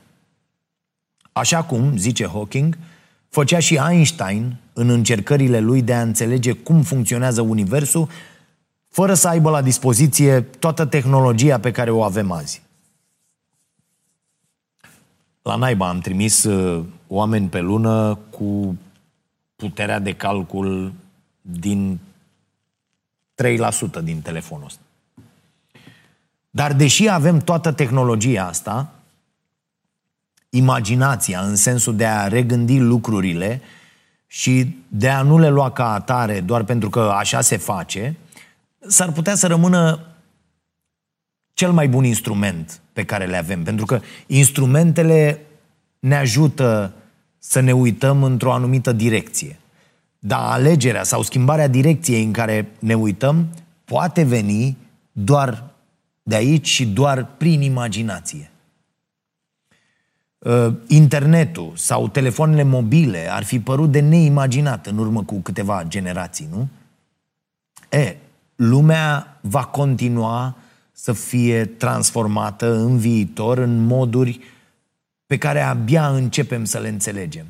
Așa 1.31 1.63
cum, 1.63 1.97
zice 1.97 2.27
Hawking, 2.27 2.77
făcea 3.29 3.59
și 3.59 3.79
Einstein 3.89 4.55
în 4.73 4.89
încercările 4.89 5.59
lui 5.59 5.81
de 5.81 5.93
a 5.93 6.01
înțelege 6.01 6.51
cum 6.51 6.81
funcționează 6.81 7.41
Universul, 7.41 8.09
fără 8.89 9.13
să 9.13 9.27
aibă 9.27 9.49
la 9.49 9.61
dispoziție 9.61 10.41
toată 10.41 10.85
tehnologia 10.85 11.59
pe 11.59 11.71
care 11.71 11.91
o 11.91 12.03
avem 12.03 12.31
azi. 12.31 12.61
La 15.41 15.55
naiba 15.55 15.89
am 15.89 15.99
trimis 15.99 16.43
uh, 16.43 16.85
oameni 17.07 17.47
pe 17.47 17.59
lună 17.59 18.19
cu 18.29 18.77
puterea 19.55 19.99
de 19.99 20.13
calcul 20.13 20.93
din 21.49 21.99
3% 23.43 24.03
din 24.03 24.21
telefonul 24.21 24.65
ăsta. 24.65 24.81
Dar 26.49 26.73
deși 26.73 27.09
avem 27.09 27.39
toată 27.39 27.71
tehnologia 27.71 28.45
asta, 28.45 28.89
imaginația 30.49 31.41
în 31.41 31.55
sensul 31.55 31.95
de 31.95 32.05
a 32.05 32.27
regândi 32.27 32.79
lucrurile 32.79 33.61
și 34.27 34.77
de 34.87 35.09
a 35.09 35.21
nu 35.21 35.39
le 35.39 35.49
lua 35.49 35.71
ca 35.71 35.93
atare 35.93 36.41
doar 36.41 36.63
pentru 36.63 36.89
că 36.89 36.99
așa 36.99 37.41
se 37.41 37.57
face, 37.57 38.15
s-ar 38.87 39.11
putea 39.11 39.35
să 39.35 39.47
rămână 39.47 39.99
cel 41.53 41.71
mai 41.71 41.87
bun 41.87 42.03
instrument 42.03 42.81
pe 42.93 43.03
care 43.03 43.25
le 43.25 43.37
avem. 43.37 43.63
Pentru 43.63 43.85
că 43.85 43.99
instrumentele 44.27 45.41
ne 45.99 46.15
ajută 46.15 46.93
să 47.37 47.59
ne 47.59 47.71
uităm 47.71 48.23
într-o 48.23 48.53
anumită 48.53 48.91
direcție. 48.91 49.59
Dar 50.27 50.51
alegerea 50.51 51.03
sau 51.03 51.21
schimbarea 51.21 51.67
direcției 51.67 52.23
în 52.23 52.31
care 52.31 52.71
ne 52.79 52.93
uităm 52.93 53.47
poate 53.85 54.23
veni 54.23 54.77
doar 55.11 55.63
de 56.23 56.35
aici 56.35 56.67
și 56.67 56.87
doar 56.87 57.25
prin 57.37 57.61
imaginație. 57.61 58.51
Uh, 60.37 60.73
internetul 60.87 61.71
sau 61.75 62.07
telefoanele 62.07 62.63
mobile 62.63 63.27
ar 63.31 63.43
fi 63.43 63.59
părut 63.59 63.91
de 63.91 63.99
neimaginat 63.99 64.87
în 64.87 64.97
urmă 64.97 65.23
cu 65.23 65.35
câteva 65.35 65.83
generații, 65.87 66.47
nu? 66.51 66.67
E, 67.89 68.15
lumea 68.55 69.39
va 69.41 69.65
continua 69.65 70.57
să 70.91 71.13
fie 71.13 71.65
transformată 71.65 72.73
în 72.73 72.97
viitor 72.97 73.57
în 73.57 73.85
moduri 73.85 74.39
pe 75.25 75.37
care 75.37 75.61
abia 75.61 76.07
începem 76.07 76.65
să 76.65 76.79
le 76.79 76.87
înțelegem. 76.87 77.45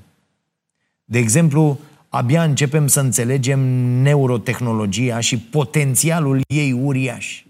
De 1.05 1.17
exemplu, 1.17 1.79
abia 2.09 2.43
începem 2.43 2.87
să 2.87 2.99
înțelegem 2.99 3.59
neurotehnologia 4.01 5.19
și 5.19 5.39
potențialul 5.39 6.41
ei 6.47 6.71
uriaș. 6.71 7.43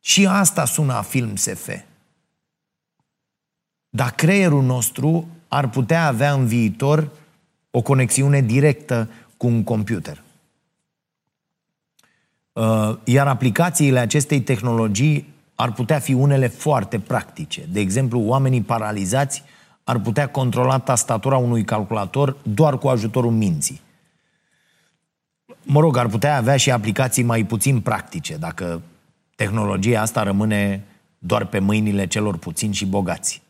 Și 0.00 0.26
asta 0.26 0.64
sună 0.64 0.92
a 0.92 1.02
film 1.02 1.36
SF. 1.36 1.68
Dar 3.88 4.10
creierul 4.10 4.62
nostru 4.62 5.28
ar 5.48 5.70
putea 5.70 6.06
avea 6.06 6.32
în 6.32 6.46
viitor 6.46 7.10
o 7.70 7.82
conexiune 7.82 8.40
directă 8.40 9.08
cu 9.36 9.46
un 9.46 9.64
computer. 9.64 10.22
Uh, 12.52 12.96
iar 13.04 13.26
aplicațiile 13.26 13.98
acestei 13.98 14.40
tehnologii 14.40 15.32
ar 15.54 15.72
putea 15.72 15.98
fi 15.98 16.12
unele 16.12 16.46
foarte 16.46 16.98
practice. 16.98 17.66
De 17.72 17.80
exemplu, 17.80 18.20
oamenii 18.20 18.62
paralizați 18.62 19.42
ar 19.84 19.98
putea 19.98 20.28
controla 20.28 20.78
tastatura 20.78 21.36
unui 21.36 21.64
calculator 21.64 22.36
doar 22.42 22.78
cu 22.78 22.88
ajutorul 22.88 23.30
minții. 23.30 23.80
Mă 25.62 25.80
rog, 25.80 25.96
ar 25.96 26.06
putea 26.06 26.36
avea 26.36 26.56
și 26.56 26.70
aplicații 26.70 27.22
mai 27.22 27.44
puțin 27.44 27.80
practice, 27.80 28.36
dacă 28.36 28.82
tehnologia 29.36 30.00
asta 30.00 30.22
rămâne 30.22 30.84
doar 31.18 31.46
pe 31.46 31.58
mâinile 31.58 32.06
celor 32.06 32.36
puțini 32.36 32.74
și 32.74 32.86
bogați. 32.86 33.42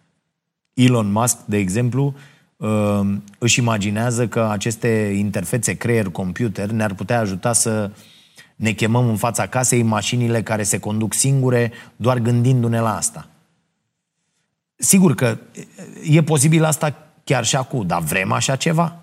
Elon 0.75 1.13
Musk, 1.13 1.39
de 1.45 1.57
exemplu, 1.57 2.15
uh, 2.57 3.01
își 3.39 3.59
imaginează 3.59 4.29
că 4.29 4.49
aceste 4.51 4.89
interfețe 5.17 5.75
creier-computer 5.75 6.71
ne-ar 6.71 6.95
putea 6.95 7.19
ajuta 7.19 7.53
să 7.53 7.91
ne 8.57 8.71
chemăm 8.71 9.09
în 9.09 9.17
fața 9.17 9.47
casei 9.47 9.83
mașinile 9.83 10.43
care 10.43 10.63
se 10.63 10.79
conduc 10.79 11.13
singure, 11.13 11.73
doar 11.97 12.19
gândindu-ne 12.19 12.81
la 12.81 12.97
asta. 12.97 13.29
Sigur 14.77 15.15
că 15.15 15.39
e 16.05 16.23
posibil 16.23 16.65
asta 16.65 16.95
chiar 17.25 17.45
și 17.45 17.57
acum, 17.57 17.87
dar 17.87 18.01
vrem 18.01 18.33
așa 18.33 18.57
ceva? 18.57 18.97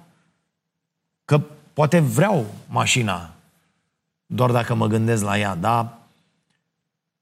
Că 1.25 1.41
poate 1.73 1.99
vreau 1.99 2.45
mașina, 2.67 3.33
doar 4.25 4.51
dacă 4.51 4.73
mă 4.73 4.87
gândesc 4.87 5.23
la 5.23 5.39
ea, 5.39 5.55
dar 5.55 5.97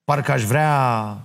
parcă 0.04 0.32
aș 0.32 0.44
vrea 0.44 1.18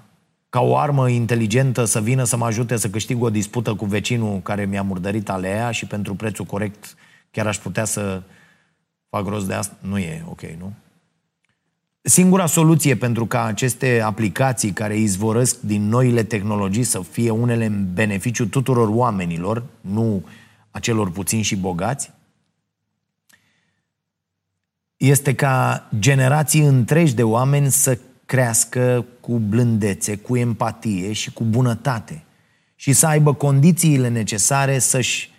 ca 0.49 0.61
o 0.61 0.77
armă 0.77 1.09
inteligentă 1.09 1.85
să 1.85 2.01
vină 2.01 2.25
să 2.25 2.37
mă 2.37 2.45
ajute 2.45 2.77
să 2.77 2.91
câștig 2.91 3.23
o 3.23 3.31
dispută 3.31 3.75
cu 3.75 3.85
vecinul 3.85 4.41
care 4.41 4.65
mi-a 4.65 4.83
murdărit 4.83 5.29
alea 5.29 5.71
și 5.71 5.87
pentru 5.87 6.15
prețul 6.15 6.45
corect 6.45 6.95
chiar 7.31 7.47
aș 7.47 7.59
putea 7.59 7.85
să 7.85 8.23
fac 9.09 9.27
rost 9.27 9.47
de 9.47 9.55
asta. 9.55 9.77
Nu 9.81 9.99
e 9.99 10.25
ok, 10.29 10.41
nu? 10.41 10.73
Singura 12.07 12.47
soluție 12.47 12.97
pentru 12.97 13.27
ca 13.27 13.45
aceste 13.45 14.01
aplicații 14.01 14.73
care 14.73 14.97
izvorăsc 14.97 15.61
din 15.61 15.89
noile 15.89 16.23
tehnologii 16.23 16.83
să 16.83 17.03
fie 17.03 17.31
unele 17.31 17.65
în 17.65 17.93
beneficiu 17.93 18.47
tuturor 18.47 18.89
oamenilor, 18.89 19.65
nu 19.81 20.25
a 20.71 20.79
celor 20.79 21.11
puțini 21.11 21.43
și 21.43 21.57
bogați, 21.57 22.11
este 24.97 25.35
ca 25.35 25.89
generații 25.99 26.61
întregi 26.61 27.15
de 27.15 27.23
oameni 27.23 27.71
să 27.71 27.99
crească 28.25 29.05
cu 29.21 29.39
blândețe, 29.39 30.17
cu 30.17 30.37
empatie 30.37 31.13
și 31.13 31.33
cu 31.33 31.45
bunătate 31.45 32.25
și 32.75 32.93
să 32.93 33.07
aibă 33.07 33.35
condițiile 33.35 34.09
necesare 34.09 34.79
să-și 34.79 35.31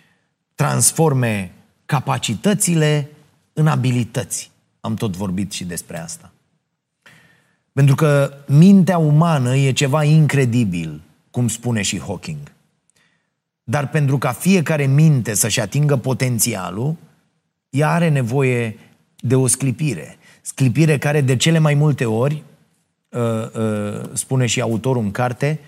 transforme 0.54 1.52
capacitățile 1.84 3.10
în 3.52 3.66
abilități. 3.66 4.50
Am 4.80 4.94
tot 4.94 5.16
vorbit 5.16 5.52
și 5.52 5.64
despre 5.64 5.98
asta. 5.98 6.30
Pentru 7.76 7.94
că 7.94 8.32
mintea 8.46 8.98
umană 8.98 9.56
e 9.56 9.72
ceva 9.72 10.04
incredibil, 10.04 11.00
cum 11.30 11.48
spune 11.48 11.82
și 11.82 12.00
Hawking. 12.00 12.52
Dar 13.64 13.88
pentru 13.88 14.18
ca 14.18 14.32
fiecare 14.32 14.86
minte 14.86 15.34
să-și 15.34 15.60
atingă 15.60 15.96
potențialul, 15.96 16.96
ea 17.70 17.90
are 17.90 18.08
nevoie 18.08 18.78
de 19.16 19.34
o 19.34 19.46
sclipire. 19.46 20.16
Sclipire 20.40 20.98
care 20.98 21.20
de 21.20 21.36
cele 21.36 21.58
mai 21.58 21.74
multe 21.74 22.04
ori 22.04 22.44
Uh, 23.16 23.50
uh, 23.52 24.10
spune 24.12 24.46
și 24.46 24.60
autorul 24.60 25.02
în 25.02 25.10
carte, 25.10 25.60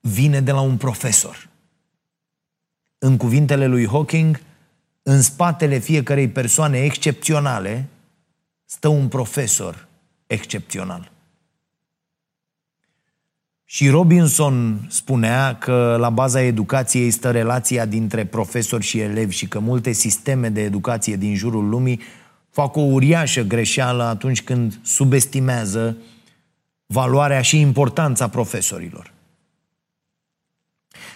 vine 0.00 0.40
de 0.40 0.52
la 0.52 0.60
un 0.60 0.76
profesor. 0.76 1.48
În 2.98 3.16
cuvintele 3.16 3.66
lui 3.66 3.86
Hawking, 3.86 4.40
în 5.02 5.22
spatele 5.22 5.78
fiecarei 5.78 6.28
persoane 6.28 6.78
excepționale 6.78 7.86
stă 8.64 8.88
un 8.88 9.08
profesor 9.08 9.88
excepțional. 10.26 11.10
Și 13.70 13.88
Robinson 13.88 14.86
spunea 14.88 15.56
că 15.56 15.96
la 15.98 16.10
baza 16.10 16.40
educației 16.42 17.10
stă 17.10 17.30
relația 17.30 17.84
dintre 17.84 18.24
profesori 18.24 18.84
și 18.84 19.00
elevi 19.00 19.34
și 19.34 19.48
că 19.48 19.58
multe 19.58 19.92
sisteme 19.92 20.48
de 20.48 20.60
educație 20.60 21.16
din 21.16 21.34
jurul 21.34 21.68
lumii 21.68 22.00
fac 22.50 22.76
o 22.76 22.80
uriașă 22.80 23.42
greșeală 23.42 24.02
atunci 24.02 24.42
când 24.42 24.80
subestimează 24.82 25.96
valoarea 26.86 27.40
și 27.40 27.60
importanța 27.60 28.28
profesorilor. 28.28 29.12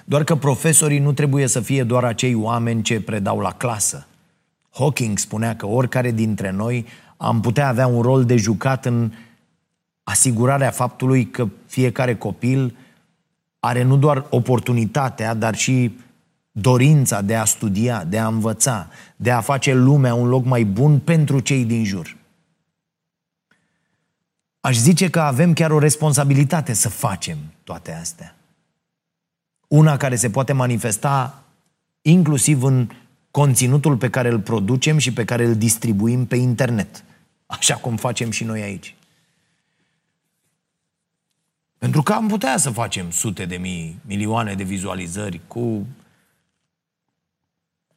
Doar 0.04 0.24
că 0.24 0.36
profesorii 0.36 0.98
nu 0.98 1.12
trebuie 1.12 1.46
să 1.46 1.60
fie 1.60 1.84
doar 1.84 2.04
acei 2.04 2.34
oameni 2.34 2.82
ce 2.82 3.00
predau 3.00 3.38
la 3.38 3.52
clasă. 3.52 4.06
Hawking 4.70 5.18
spunea 5.18 5.56
că 5.56 5.66
oricare 5.66 6.10
dintre 6.10 6.50
noi 6.50 6.86
am 7.16 7.40
putea 7.40 7.68
avea 7.68 7.86
un 7.86 8.02
rol 8.02 8.24
de 8.24 8.36
jucat 8.36 8.86
în 8.86 9.12
asigurarea 10.02 10.70
faptului 10.70 11.26
că 11.26 11.48
fiecare 11.66 12.16
copil 12.16 12.76
are 13.60 13.82
nu 13.82 13.96
doar 13.96 14.26
oportunitatea, 14.30 15.34
dar 15.34 15.54
și 15.54 15.98
dorința 16.52 17.20
de 17.20 17.36
a 17.36 17.44
studia, 17.44 18.04
de 18.04 18.18
a 18.18 18.26
învăța, 18.26 18.88
de 19.16 19.30
a 19.30 19.40
face 19.40 19.74
lumea 19.74 20.14
un 20.14 20.28
loc 20.28 20.44
mai 20.44 20.64
bun 20.64 20.98
pentru 20.98 21.40
cei 21.40 21.64
din 21.64 21.84
jur. 21.84 22.16
Aș 24.60 24.76
zice 24.76 25.10
că 25.10 25.20
avem 25.20 25.52
chiar 25.52 25.70
o 25.70 25.78
responsabilitate 25.78 26.72
să 26.72 26.88
facem 26.88 27.38
toate 27.64 27.92
astea. 27.92 28.36
Una 29.68 29.96
care 29.96 30.16
se 30.16 30.30
poate 30.30 30.52
manifesta 30.52 31.42
inclusiv 32.02 32.62
în 32.62 32.88
conținutul 33.30 33.96
pe 33.96 34.10
care 34.10 34.28
îl 34.28 34.40
producem 34.40 34.98
și 34.98 35.12
pe 35.12 35.24
care 35.24 35.44
îl 35.44 35.56
distribuim 35.56 36.26
pe 36.26 36.36
internet, 36.36 37.04
așa 37.46 37.76
cum 37.76 37.96
facem 37.96 38.30
și 38.30 38.44
noi 38.44 38.62
aici. 38.62 38.94
Pentru 41.82 42.02
că 42.02 42.12
am 42.12 42.28
putea 42.28 42.56
să 42.56 42.70
facem 42.70 43.10
sute 43.10 43.44
de 43.44 43.56
mii, 43.56 44.00
milioane 44.06 44.54
de 44.54 44.62
vizualizări 44.62 45.40
cu 45.46 45.86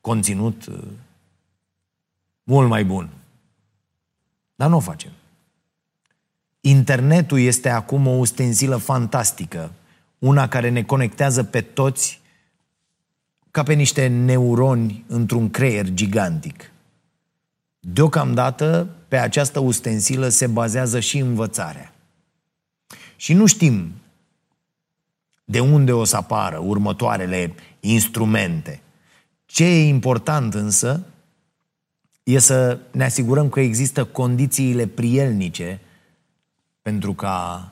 conținut 0.01 0.65
uh, 0.65 0.83
mult 2.43 2.69
mai 2.69 2.85
bun. 2.85 3.09
Dar 4.55 4.69
nu 4.69 4.75
o 4.75 4.79
facem. 4.79 5.11
Internetul 6.61 7.39
este 7.39 7.69
acum 7.69 8.07
o 8.07 8.11
ustensilă 8.11 8.77
fantastică, 8.77 9.71
una 10.19 10.47
care 10.47 10.69
ne 10.69 10.83
conectează 10.83 11.43
pe 11.43 11.61
toți 11.61 12.21
ca 13.51 13.63
pe 13.63 13.73
niște 13.73 14.07
neuroni 14.07 15.03
într-un 15.07 15.49
creier 15.49 15.89
gigantic. 15.89 16.71
Deocamdată, 17.79 18.89
pe 19.07 19.17
această 19.17 19.59
ustensilă 19.59 20.27
se 20.27 20.47
bazează 20.47 20.99
și 20.99 21.17
învățarea. 21.17 21.94
Și 23.15 23.33
nu 23.33 23.45
știm 23.45 23.91
de 25.43 25.59
unde 25.59 25.91
o 25.91 26.03
să 26.03 26.15
apară 26.15 26.57
următoarele 26.57 27.53
instrumente. 27.79 28.81
Ce 29.45 29.65
e 29.65 29.87
important 29.87 30.53
însă 30.53 31.05
e 32.23 32.39
să 32.39 32.79
ne 32.91 33.03
asigurăm 33.03 33.49
că 33.49 33.59
există 33.59 34.05
condițiile 34.05 34.87
prielnice 34.87 35.79
pentru 36.81 37.13
ca 37.13 37.69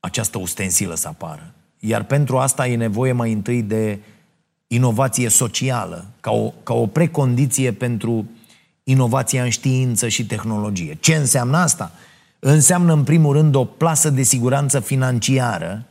această 0.00 0.38
ustensilă 0.38 0.94
să 0.94 1.08
apară. 1.08 1.54
Iar 1.78 2.04
pentru 2.04 2.38
asta 2.38 2.66
e 2.66 2.76
nevoie 2.76 3.12
mai 3.12 3.32
întâi 3.32 3.62
de 3.62 3.98
inovație 4.66 5.28
socială, 5.28 6.06
ca 6.20 6.30
o, 6.30 6.50
ca 6.50 6.74
o 6.74 6.86
precondiție 6.86 7.72
pentru 7.72 8.30
inovația 8.82 9.42
în 9.42 9.50
știință 9.50 10.08
și 10.08 10.26
tehnologie. 10.26 10.94
Ce 11.00 11.14
înseamnă 11.14 11.56
asta? 11.56 11.92
Înseamnă, 12.48 12.92
în 12.92 13.04
primul 13.04 13.32
rând, 13.32 13.54
o 13.54 13.64
plasă 13.64 14.10
de 14.10 14.22
siguranță 14.22 14.80
financiară 14.80 15.86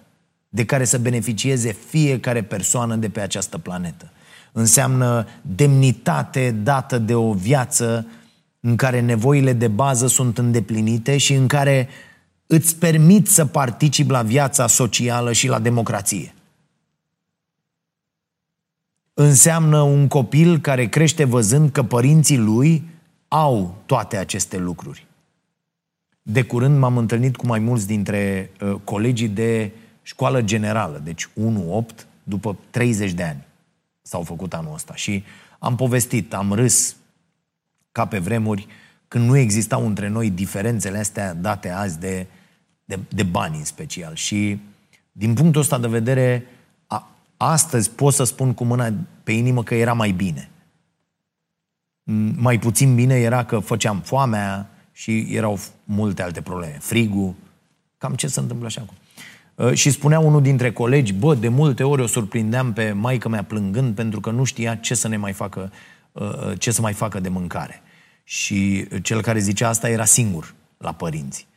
de 0.49 0.66
care 0.66 0.86
să 0.86 0.97
beneficieze 0.97 1.72
fiecare 1.72 2.43
persoană 2.43 2.95
de 2.95 3.10
pe 3.10 3.20
această 3.20 3.58
planetă. 3.58 4.12
Înseamnă 4.51 5.28
demnitate 5.41 6.51
dată 6.51 6.97
de 6.97 7.16
o 7.16 7.34
viață 7.34 8.08
în 8.60 8.76
care 8.76 9.01
nevoile 9.01 9.53
de 9.53 9.68
bază 9.68 10.08
sunt 10.08 10.38
îndeplinite 10.38 11.18
și 11.18 11.34
în 11.34 11.47
care 11.47 11.89
îți 12.47 12.76
permit 12.76 13.28
să 13.28 13.45
participi 13.45 14.12
la 14.12 14.22
viața 14.22 14.68
socială 14.68 15.32
și 15.32 15.47
la 15.47 15.60
democrație. 15.60 16.34
Înseamnă 19.14 19.82
un 19.82 20.08
copil 20.08 20.60
care 20.60 20.86
crește 20.86 21.24
văzând 21.24 21.72
că 21.72 21.84
părinții 21.84 22.38
lui 22.38 22.84
au 23.28 23.76
toate 23.86 24.18
aceste 24.18 24.58
lucruri. 24.58 25.06
De 26.28 26.43
curând 26.43 26.78
m-am 26.78 26.97
întâlnit 26.97 27.36
cu 27.36 27.45
mai 27.45 27.59
mulți 27.59 27.88
dintre 27.88 28.51
uh, 28.61 28.76
colegii 28.84 29.28
de 29.28 29.71
școală 30.01 30.41
generală, 30.41 31.01
deci 31.03 31.28
1-8, 31.28 31.32
după 32.23 32.57
30 32.69 33.11
de 33.11 33.23
ani 33.23 33.43
s-au 34.01 34.23
făcut 34.23 34.53
anul 34.53 34.73
ăsta. 34.73 34.95
Și 34.95 35.23
am 35.59 35.76
povestit, 35.76 36.34
am 36.34 36.51
râs 36.53 36.95
ca 37.91 38.05
pe 38.05 38.19
vremuri 38.19 38.67
când 39.07 39.28
nu 39.28 39.38
existau 39.38 39.86
între 39.86 40.07
noi 40.07 40.30
diferențele 40.30 40.97
astea 40.97 41.34
date 41.34 41.69
azi 41.69 41.99
de, 41.99 42.26
de, 42.86 42.99
de 43.09 43.23
bani 43.23 43.57
în 43.57 43.63
special. 43.63 44.15
Și 44.15 44.59
din 45.11 45.34
punctul 45.34 45.61
ăsta 45.61 45.78
de 45.78 45.88
vedere, 45.88 46.45
a, 46.88 47.09
astăzi 47.38 47.89
pot 47.89 48.13
să 48.13 48.23
spun 48.23 48.53
cu 48.53 48.63
mâna 48.63 48.93
pe 49.23 49.32
inimă 49.32 49.63
că 49.63 49.76
era 49.76 49.93
mai 49.93 50.11
bine. 50.11 50.49
Mai 52.36 52.59
puțin 52.59 52.95
bine 52.95 53.15
era 53.15 53.43
că 53.43 53.59
făceam 53.59 53.99
foamea, 53.99 54.69
și 54.98 55.28
erau 55.30 55.60
multe 55.84 56.22
alte 56.22 56.41
probleme. 56.41 56.78
Frigul, 56.80 57.34
cam 57.98 58.14
ce 58.14 58.28
se 58.28 58.39
întâmplă 58.39 58.66
așa 58.66 58.82
acum. 58.82 58.96
Uh, 59.56 59.74
și 59.74 59.89
spunea 59.91 60.20
unul 60.20 60.41
dintre 60.41 60.72
colegi, 60.72 61.14
bă, 61.14 61.36
de 61.36 61.48
multe 61.48 61.84
ori 61.84 62.02
o 62.02 62.08
surprindeam 62.08 62.74
pe 62.74 62.91
maică 62.91 63.30
mea 63.30 63.43
plângând 63.43 63.96
pentru 63.96 64.20
că 64.20 64.32
nu 64.32 64.43
știa 64.43 64.76
ce 64.76 64.93
să 64.93 65.08
ne 65.08 65.18
mai 65.18 65.32
facă, 65.34 65.72
uh, 66.12 66.24
uh, 66.24 66.60
ce 66.60 66.72
să 66.72 66.82
mai 66.82 66.93
facă 66.93 67.20
de 67.20 67.30
mâncare. 67.30 67.82
Și 68.24 68.88
cel 69.02 69.22
care 69.22 69.39
zicea 69.39 69.68
asta 69.68 69.89
era 69.89 70.06
singur 70.06 70.54
la 70.78 70.91
părinți. 70.91 71.48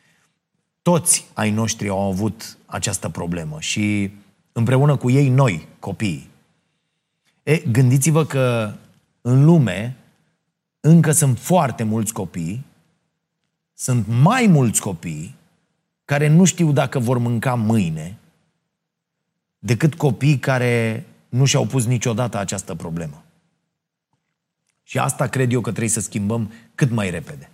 Toți 0.83 1.27
ai 1.33 1.51
noștri 1.51 1.89
au 1.89 2.11
avut 2.11 2.59
această 2.67 3.09
problemă 3.09 3.57
și 3.61 4.11
împreună 4.53 4.97
cu 4.97 5.11
ei 5.11 5.29
noi, 5.29 5.69
copiii. 5.79 6.31
E, 7.43 7.57
gândiți-vă 7.57 8.25
că 8.25 8.73
în 9.21 9.45
lume 9.45 9.97
încă 10.81 11.11
sunt 11.11 11.39
foarte 11.39 11.83
mulți 11.83 12.13
copii 12.13 12.67
sunt 13.79 14.07
mai 14.07 14.47
mulți 14.47 14.81
copii 14.81 15.35
care 16.05 16.29
nu 16.29 16.45
știu 16.45 16.73
dacă 16.73 16.99
vor 16.99 17.19
mânca 17.19 17.55
mâine 17.55 18.19
decât 19.59 19.95
copii 19.95 20.39
care 20.39 21.05
nu 21.29 21.45
și-au 21.45 21.67
pus 21.67 21.85
niciodată 21.87 22.39
această 22.39 22.75
problemă. 22.75 23.25
Și 24.83 24.99
asta 24.99 25.27
cred 25.27 25.53
eu 25.53 25.61
că 25.61 25.69
trebuie 25.71 25.91
să 25.91 26.01
schimbăm 26.01 26.53
cât 26.75 26.91
mai 26.91 27.11
repede. 27.11 27.51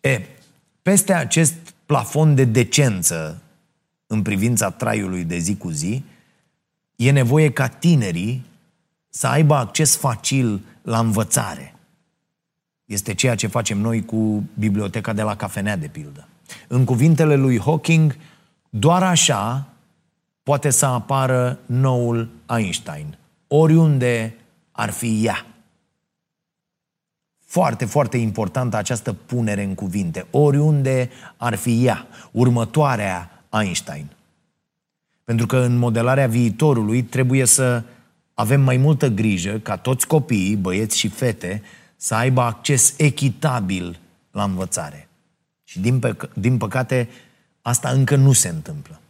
E, 0.00 0.26
peste 0.82 1.12
acest 1.12 1.54
plafon 1.86 2.34
de 2.34 2.44
decență 2.44 3.42
în 4.06 4.22
privința 4.22 4.70
traiului 4.70 5.24
de 5.24 5.38
zi 5.38 5.56
cu 5.56 5.68
zi, 5.68 6.04
e 6.96 7.10
nevoie 7.10 7.52
ca 7.52 7.68
tinerii 7.68 8.44
să 9.08 9.26
aibă 9.26 9.54
acces 9.54 9.96
facil 9.96 10.60
la 10.82 10.98
învățare. 10.98 11.75
Este 12.86 13.14
ceea 13.14 13.34
ce 13.34 13.46
facem 13.46 13.78
noi 13.78 14.04
cu 14.04 14.44
biblioteca 14.54 15.12
de 15.12 15.22
la 15.22 15.36
cafenea, 15.36 15.76
de 15.76 15.86
pildă. 15.86 16.28
În 16.68 16.84
cuvintele 16.84 17.36
lui 17.36 17.60
Hawking, 17.60 18.16
doar 18.70 19.02
așa 19.02 19.66
poate 20.42 20.70
să 20.70 20.86
apară 20.86 21.58
noul 21.66 22.28
Einstein, 22.56 23.18
oriunde 23.46 24.34
ar 24.72 24.90
fi 24.90 25.24
ea. 25.24 25.46
Foarte, 27.44 27.84
foarte 27.84 28.16
importantă 28.16 28.76
această 28.76 29.12
punere 29.12 29.62
în 29.62 29.74
cuvinte. 29.74 30.26
Oriunde 30.30 31.10
ar 31.36 31.54
fi 31.54 31.84
ea, 31.86 32.06
următoarea 32.30 33.42
Einstein. 33.60 34.06
Pentru 35.24 35.46
că 35.46 35.56
în 35.56 35.76
modelarea 35.76 36.26
viitorului 36.26 37.02
trebuie 37.02 37.44
să 37.44 37.82
avem 38.34 38.60
mai 38.60 38.76
multă 38.76 39.08
grijă 39.08 39.58
ca 39.58 39.76
toți 39.76 40.06
copiii, 40.06 40.56
băieți 40.56 40.98
și 40.98 41.08
fete, 41.08 41.62
să 41.96 42.14
aibă 42.14 42.40
acces 42.40 42.94
echitabil 42.96 44.00
la 44.30 44.42
învățare. 44.44 45.08
Și 45.64 45.80
din, 45.80 46.00
păc- 46.00 46.32
din 46.34 46.56
păcate, 46.56 47.08
asta 47.62 47.88
încă 47.88 48.16
nu 48.16 48.32
se 48.32 48.48
întâmplă. 48.48 49.00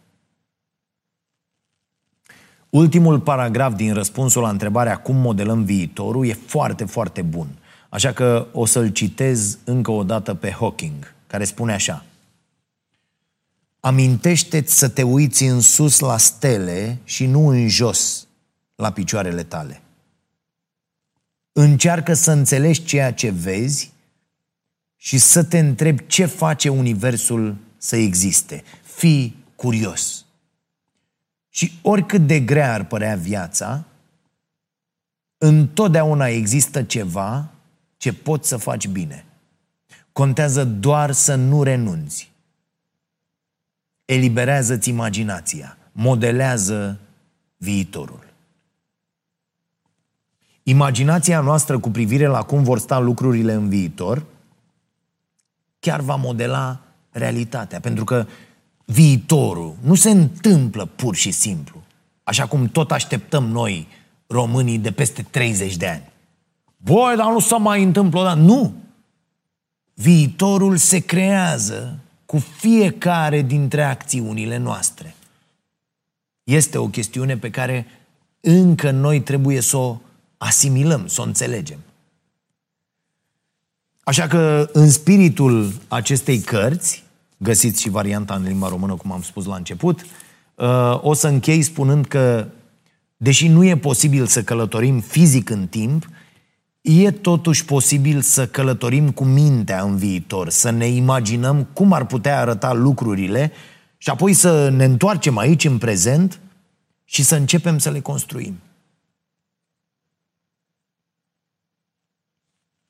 Ultimul 2.70 3.20
paragraf 3.20 3.74
din 3.74 3.94
răspunsul 3.94 4.42
la 4.42 4.48
întrebarea 4.48 4.96
cum 4.96 5.16
modelăm 5.16 5.64
viitorul 5.64 6.26
e 6.26 6.32
foarte, 6.32 6.84
foarte 6.84 7.22
bun. 7.22 7.48
Așa 7.88 8.12
că 8.12 8.46
o 8.52 8.64
să-l 8.64 8.88
citez 8.88 9.58
încă 9.64 9.90
o 9.90 10.04
dată 10.04 10.34
pe 10.34 10.50
Hawking, 10.50 11.14
care 11.26 11.44
spune 11.44 11.72
așa. 11.72 12.04
Amintește-ți 13.80 14.78
să 14.78 14.88
te 14.88 15.02
uiți 15.02 15.44
în 15.44 15.60
sus 15.60 15.98
la 15.98 16.16
stele 16.16 16.98
și 17.04 17.26
nu 17.26 17.46
în 17.48 17.68
jos 17.68 18.26
la 18.74 18.92
picioarele 18.92 19.42
tale. 19.42 19.80
Încearcă 21.58 22.14
să 22.14 22.30
înțelegi 22.30 22.84
ceea 22.84 23.12
ce 23.12 23.30
vezi 23.30 23.92
și 24.96 25.18
să 25.18 25.44
te 25.44 25.58
întrebi 25.58 26.06
ce 26.06 26.26
face 26.26 26.68
Universul 26.68 27.56
să 27.76 27.96
existe. 27.96 28.62
Fii 28.82 29.44
curios. 29.54 30.24
Și 31.48 31.72
oricât 31.82 32.26
de 32.26 32.40
grea 32.40 32.72
ar 32.72 32.84
părea 32.84 33.16
viața, 33.16 33.84
întotdeauna 35.38 36.26
există 36.26 36.82
ceva 36.82 37.50
ce 37.96 38.12
poți 38.12 38.48
să 38.48 38.56
faci 38.56 38.88
bine. 38.88 39.24
Contează 40.12 40.64
doar 40.64 41.12
să 41.12 41.34
nu 41.34 41.62
renunți. 41.62 42.32
Eliberează-ți 44.04 44.88
imaginația, 44.88 45.78
modelează 45.92 46.98
viitorul. 47.56 48.25
Imaginația 50.68 51.40
noastră 51.40 51.78
cu 51.78 51.90
privire 51.90 52.26
la 52.26 52.42
cum 52.42 52.62
vor 52.62 52.78
sta 52.78 52.98
lucrurile 52.98 53.52
în 53.52 53.68
viitor 53.68 54.24
chiar 55.78 56.00
va 56.00 56.14
modela 56.14 56.80
realitatea, 57.10 57.80
pentru 57.80 58.04
că 58.04 58.26
viitorul 58.84 59.76
nu 59.80 59.94
se 59.94 60.10
întâmplă 60.10 60.84
pur 60.84 61.14
și 61.14 61.30
simplu, 61.30 61.82
așa 62.22 62.46
cum 62.46 62.66
tot 62.66 62.92
așteptăm 62.92 63.44
noi, 63.44 63.88
românii, 64.26 64.78
de 64.78 64.90
peste 64.90 65.22
30 65.30 65.76
de 65.76 65.86
ani. 65.86 66.10
Băi, 66.76 67.16
dar 67.16 67.26
nu 67.26 67.38
se 67.38 67.56
mai 67.56 67.82
întâmplă, 67.82 68.22
dar 68.22 68.36
nu! 68.36 68.74
Viitorul 69.94 70.76
se 70.76 70.98
creează 70.98 71.98
cu 72.24 72.38
fiecare 72.38 73.42
dintre 73.42 73.82
acțiunile 73.82 74.56
noastre. 74.56 75.14
Este 76.44 76.78
o 76.78 76.88
chestiune 76.88 77.36
pe 77.36 77.50
care 77.50 77.86
încă 78.40 78.90
noi 78.90 79.20
trebuie 79.20 79.60
să 79.60 79.76
o 79.76 79.96
asimilăm, 80.38 81.06
să 81.06 81.20
o 81.20 81.24
înțelegem. 81.24 81.78
Așa 84.04 84.26
că, 84.26 84.68
în 84.72 84.90
spiritul 84.90 85.72
acestei 85.88 86.38
cărți, 86.38 87.04
găsiți 87.36 87.80
și 87.82 87.90
varianta 87.90 88.34
în 88.34 88.42
limba 88.42 88.68
română, 88.68 88.94
cum 88.94 89.12
am 89.12 89.22
spus 89.22 89.44
la 89.44 89.56
început, 89.56 90.06
uh, 90.54 90.98
o 91.02 91.14
să 91.14 91.28
închei 91.28 91.62
spunând 91.62 92.06
că, 92.06 92.48
deși 93.16 93.48
nu 93.48 93.64
e 93.64 93.76
posibil 93.76 94.26
să 94.26 94.42
călătorim 94.42 95.00
fizic 95.00 95.50
în 95.50 95.66
timp, 95.66 96.08
e 96.80 97.10
totuși 97.10 97.64
posibil 97.64 98.20
să 98.20 98.46
călătorim 98.46 99.10
cu 99.10 99.24
mintea 99.24 99.82
în 99.82 99.96
viitor, 99.96 100.48
să 100.48 100.70
ne 100.70 100.86
imaginăm 100.86 101.68
cum 101.72 101.92
ar 101.92 102.06
putea 102.06 102.40
arăta 102.40 102.72
lucrurile 102.72 103.52
și 103.96 104.10
apoi 104.10 104.32
să 104.32 104.68
ne 104.68 104.84
întoarcem 104.84 105.38
aici, 105.38 105.64
în 105.64 105.78
prezent, 105.78 106.40
și 107.04 107.22
să 107.22 107.34
începem 107.34 107.78
să 107.78 107.90
le 107.90 108.00
construim. 108.00 108.58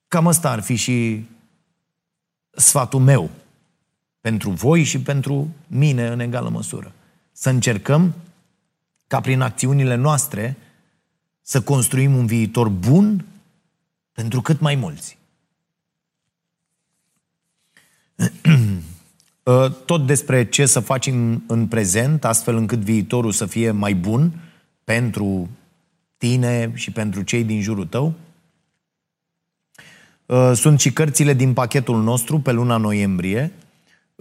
Cam 0.08 0.26
ăsta 0.26 0.50
ar 0.50 0.60
fi 0.60 0.74
și 0.74 1.26
sfatul 2.50 3.00
meu 3.00 3.30
pentru 4.20 4.50
voi 4.50 4.82
și 4.82 5.00
pentru 5.00 5.48
mine 5.66 6.06
în 6.06 6.20
egală 6.20 6.48
măsură. 6.48 6.92
Să 7.32 7.48
încercăm 7.48 8.14
ca 9.06 9.20
prin 9.20 9.40
acțiunile 9.40 9.94
noastre 9.94 10.56
să 11.42 11.62
construim 11.62 12.16
un 12.16 12.26
viitor 12.26 12.68
bun 12.68 13.24
pentru 14.12 14.40
cât 14.40 14.60
mai 14.60 14.74
mulți. 14.74 15.18
Tot 19.86 20.06
despre 20.06 20.48
ce 20.48 20.66
să 20.66 20.80
facem 20.80 21.44
în 21.46 21.66
prezent, 21.66 22.24
astfel 22.24 22.56
încât 22.56 22.78
viitorul 22.78 23.32
să 23.32 23.46
fie 23.46 23.70
mai 23.70 23.94
bun 23.94 24.32
pentru 24.84 25.48
tine 26.16 26.72
și 26.74 26.90
pentru 26.90 27.22
cei 27.22 27.44
din 27.44 27.62
jurul 27.62 27.86
tău. 27.86 28.14
Sunt 30.54 30.80
și 30.80 30.92
cărțile 30.92 31.32
din 31.34 31.52
pachetul 31.52 32.02
nostru 32.02 32.38
pe 32.38 32.52
luna 32.52 32.76
noiembrie. 32.76 33.52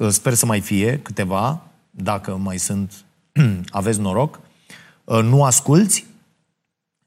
Sper 0.10 0.34
să 0.34 0.45
mai 0.45 0.60
fie 0.60 0.99
câteva, 0.99 1.62
dacă 1.91 2.36
mai 2.36 2.58
sunt, 2.58 2.93
aveți 3.70 3.99
noroc. 3.99 4.39
Nu 5.06 5.43
asculți, 5.43 6.06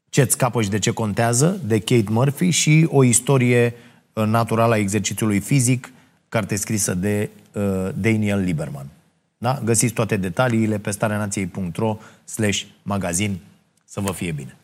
ce-ți 0.09 0.31
scapă 0.31 0.61
și 0.61 0.69
de 0.69 0.79
ce 0.79 0.91
contează, 0.91 1.59
de 1.65 1.79
Kate 1.79 2.09
Murphy 2.09 2.49
și 2.49 2.87
o 2.89 3.03
istorie 3.03 3.73
uh, 4.13 4.25
naturală 4.25 4.73
a 4.73 4.77
exercițiului 4.77 5.39
fizic, 5.39 5.91
carte 6.29 6.55
scrisă 6.55 6.93
de 6.93 7.29
uh, 7.53 7.63
Daniel 7.95 8.39
Lieberman. 8.39 8.87
Da? 9.37 9.61
Găsiți 9.63 9.93
toate 9.93 10.17
detaliile 10.17 10.79
pe 10.79 10.91
stareanației.ro 10.91 11.97
slash 12.25 12.63
magazin. 12.81 13.39
Să 13.85 13.99
vă 13.99 14.11
fie 14.11 14.31
bine! 14.31 14.58